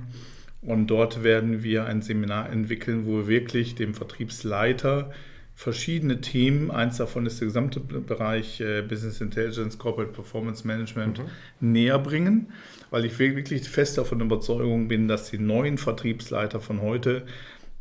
Und 0.62 0.88
dort 0.88 1.24
werden 1.24 1.64
wir 1.64 1.86
ein 1.86 2.02
Seminar 2.02 2.50
entwickeln, 2.50 3.06
wo 3.06 3.18
wir 3.18 3.28
wirklich 3.28 3.76
dem 3.76 3.94
Vertriebsleiter 3.94 5.12
verschiedene 5.58 6.22
Themen. 6.22 6.70
Eins 6.70 6.98
davon 6.98 7.26
ist 7.26 7.42
der 7.42 7.48
gesamte 7.48 7.80
Bereich 7.80 8.62
äh, 8.62 8.84
Business 8.84 9.22
Intelligence, 9.22 9.80
Corporate 9.80 10.14
Performance 10.14 10.68
Management 10.68 11.18
mhm. 11.18 11.72
näher 11.72 11.98
bringen, 11.98 12.54
weil 12.92 13.06
ich 13.06 13.18
wirklich 13.18 13.68
fest 13.68 13.98
davon 13.98 14.22
Überzeugung 14.22 14.88
bin, 14.88 15.08
dass 15.08 15.32
die 15.32 15.40
neuen 15.40 15.80
Vertriebsleiter 15.80 16.60
von 16.60 16.84
heute, 16.84 17.26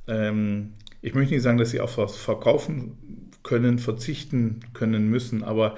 ähm, 0.09 0.73
ich 1.03 1.13
möchte 1.13 1.35
nicht 1.35 1.43
sagen, 1.43 1.59
dass 1.59 1.71
sie 1.71 1.81
auf 1.81 1.99
was 1.99 2.17
verkaufen 2.17 2.97
können, 3.43 3.79
verzichten 3.79 4.61
können 4.73 5.11
müssen, 5.11 5.45
aber 5.45 5.77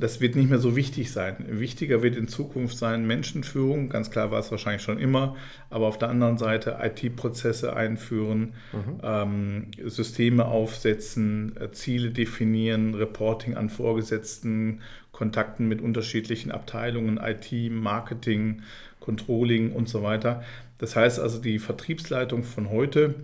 das 0.00 0.20
wird 0.20 0.34
nicht 0.34 0.48
mehr 0.48 0.58
so 0.58 0.76
wichtig 0.76 1.12
sein. 1.12 1.36
Wichtiger 1.48 2.02
wird 2.02 2.16
in 2.16 2.26
Zukunft 2.26 2.78
sein 2.78 3.06
Menschenführung. 3.06 3.90
Ganz 3.90 4.10
klar 4.10 4.30
war 4.30 4.40
es 4.40 4.50
wahrscheinlich 4.50 4.82
schon 4.82 4.98
immer, 4.98 5.36
aber 5.68 5.86
auf 5.86 5.98
der 5.98 6.08
anderen 6.08 6.38
Seite 6.38 6.78
IT-Prozesse 6.82 7.76
einführen, 7.76 8.54
mhm. 8.72 9.00
ähm, 9.02 9.66
Systeme 9.84 10.46
aufsetzen, 10.46 11.54
äh, 11.60 11.70
Ziele 11.72 12.10
definieren, 12.10 12.94
Reporting 12.94 13.56
an 13.56 13.68
Vorgesetzten, 13.68 14.80
Kontakten 15.12 15.68
mit 15.68 15.82
unterschiedlichen 15.82 16.50
Abteilungen, 16.50 17.20
IT, 17.22 17.52
Marketing, 17.70 18.62
Controlling 19.00 19.72
und 19.72 19.88
so 19.88 20.02
weiter. 20.02 20.42
Das 20.78 20.96
heißt 20.96 21.20
also, 21.20 21.38
die 21.38 21.58
Vertriebsleitung 21.58 22.42
von 22.42 22.70
heute 22.70 23.16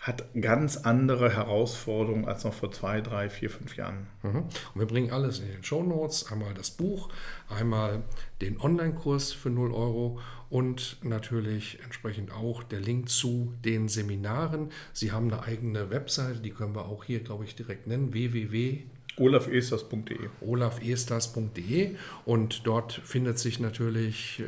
hat 0.00 0.24
ganz 0.40 0.78
andere 0.78 1.34
Herausforderungen 1.34 2.24
als 2.24 2.44
noch 2.44 2.54
vor 2.54 2.72
zwei, 2.72 3.02
drei, 3.02 3.28
vier, 3.28 3.50
fünf 3.50 3.76
Jahren. 3.76 4.06
Mhm. 4.22 4.44
Und 4.44 4.80
wir 4.80 4.86
bringen 4.86 5.10
alles 5.10 5.40
in 5.40 5.48
den 5.48 5.62
Show 5.62 5.82
Notes. 5.82 6.32
Einmal 6.32 6.54
das 6.54 6.70
Buch, 6.70 7.10
einmal 7.50 8.02
den 8.40 8.58
Online-Kurs 8.58 9.32
für 9.32 9.50
0 9.50 9.72
Euro 9.72 10.18
und 10.48 10.96
natürlich 11.04 11.78
entsprechend 11.84 12.32
auch 12.32 12.62
der 12.62 12.80
Link 12.80 13.10
zu 13.10 13.52
den 13.62 13.88
Seminaren. 13.88 14.70
Sie 14.94 15.12
haben 15.12 15.30
eine 15.30 15.42
eigene 15.42 15.90
Webseite, 15.90 16.40
die 16.40 16.50
können 16.50 16.74
wir 16.74 16.86
auch 16.86 17.04
hier, 17.04 17.20
glaube 17.20 17.44
ich, 17.44 17.54
direkt 17.54 17.86
nennen, 17.86 18.14
www 18.14 18.84
olafesters.de. 19.20 20.28
olafesters.de 20.40 21.96
und 22.24 22.66
dort 22.66 23.00
findet 23.04 23.38
sich 23.38 23.60
natürlich 23.60 24.40
äh, 24.40 24.44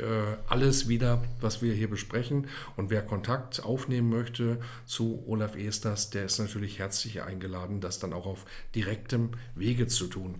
alles 0.49 0.87
wieder, 0.87 1.23
was 1.39 1.61
wir 1.61 1.73
hier 1.73 1.89
besprechen. 1.89 2.47
Und 2.75 2.89
wer 2.89 3.01
Kontakt 3.01 3.63
aufnehmen 3.63 4.09
möchte 4.09 4.59
zu 4.85 5.23
Olaf 5.27 5.55
Esters, 5.55 6.09
der 6.09 6.25
ist 6.25 6.39
natürlich 6.39 6.79
herzlich 6.79 7.21
eingeladen, 7.21 7.79
das 7.79 7.99
dann 7.99 8.13
auch 8.13 8.25
auf 8.25 8.45
direktem 8.75 9.29
Wege 9.55 9.87
zu 9.87 10.07
tun. 10.07 10.35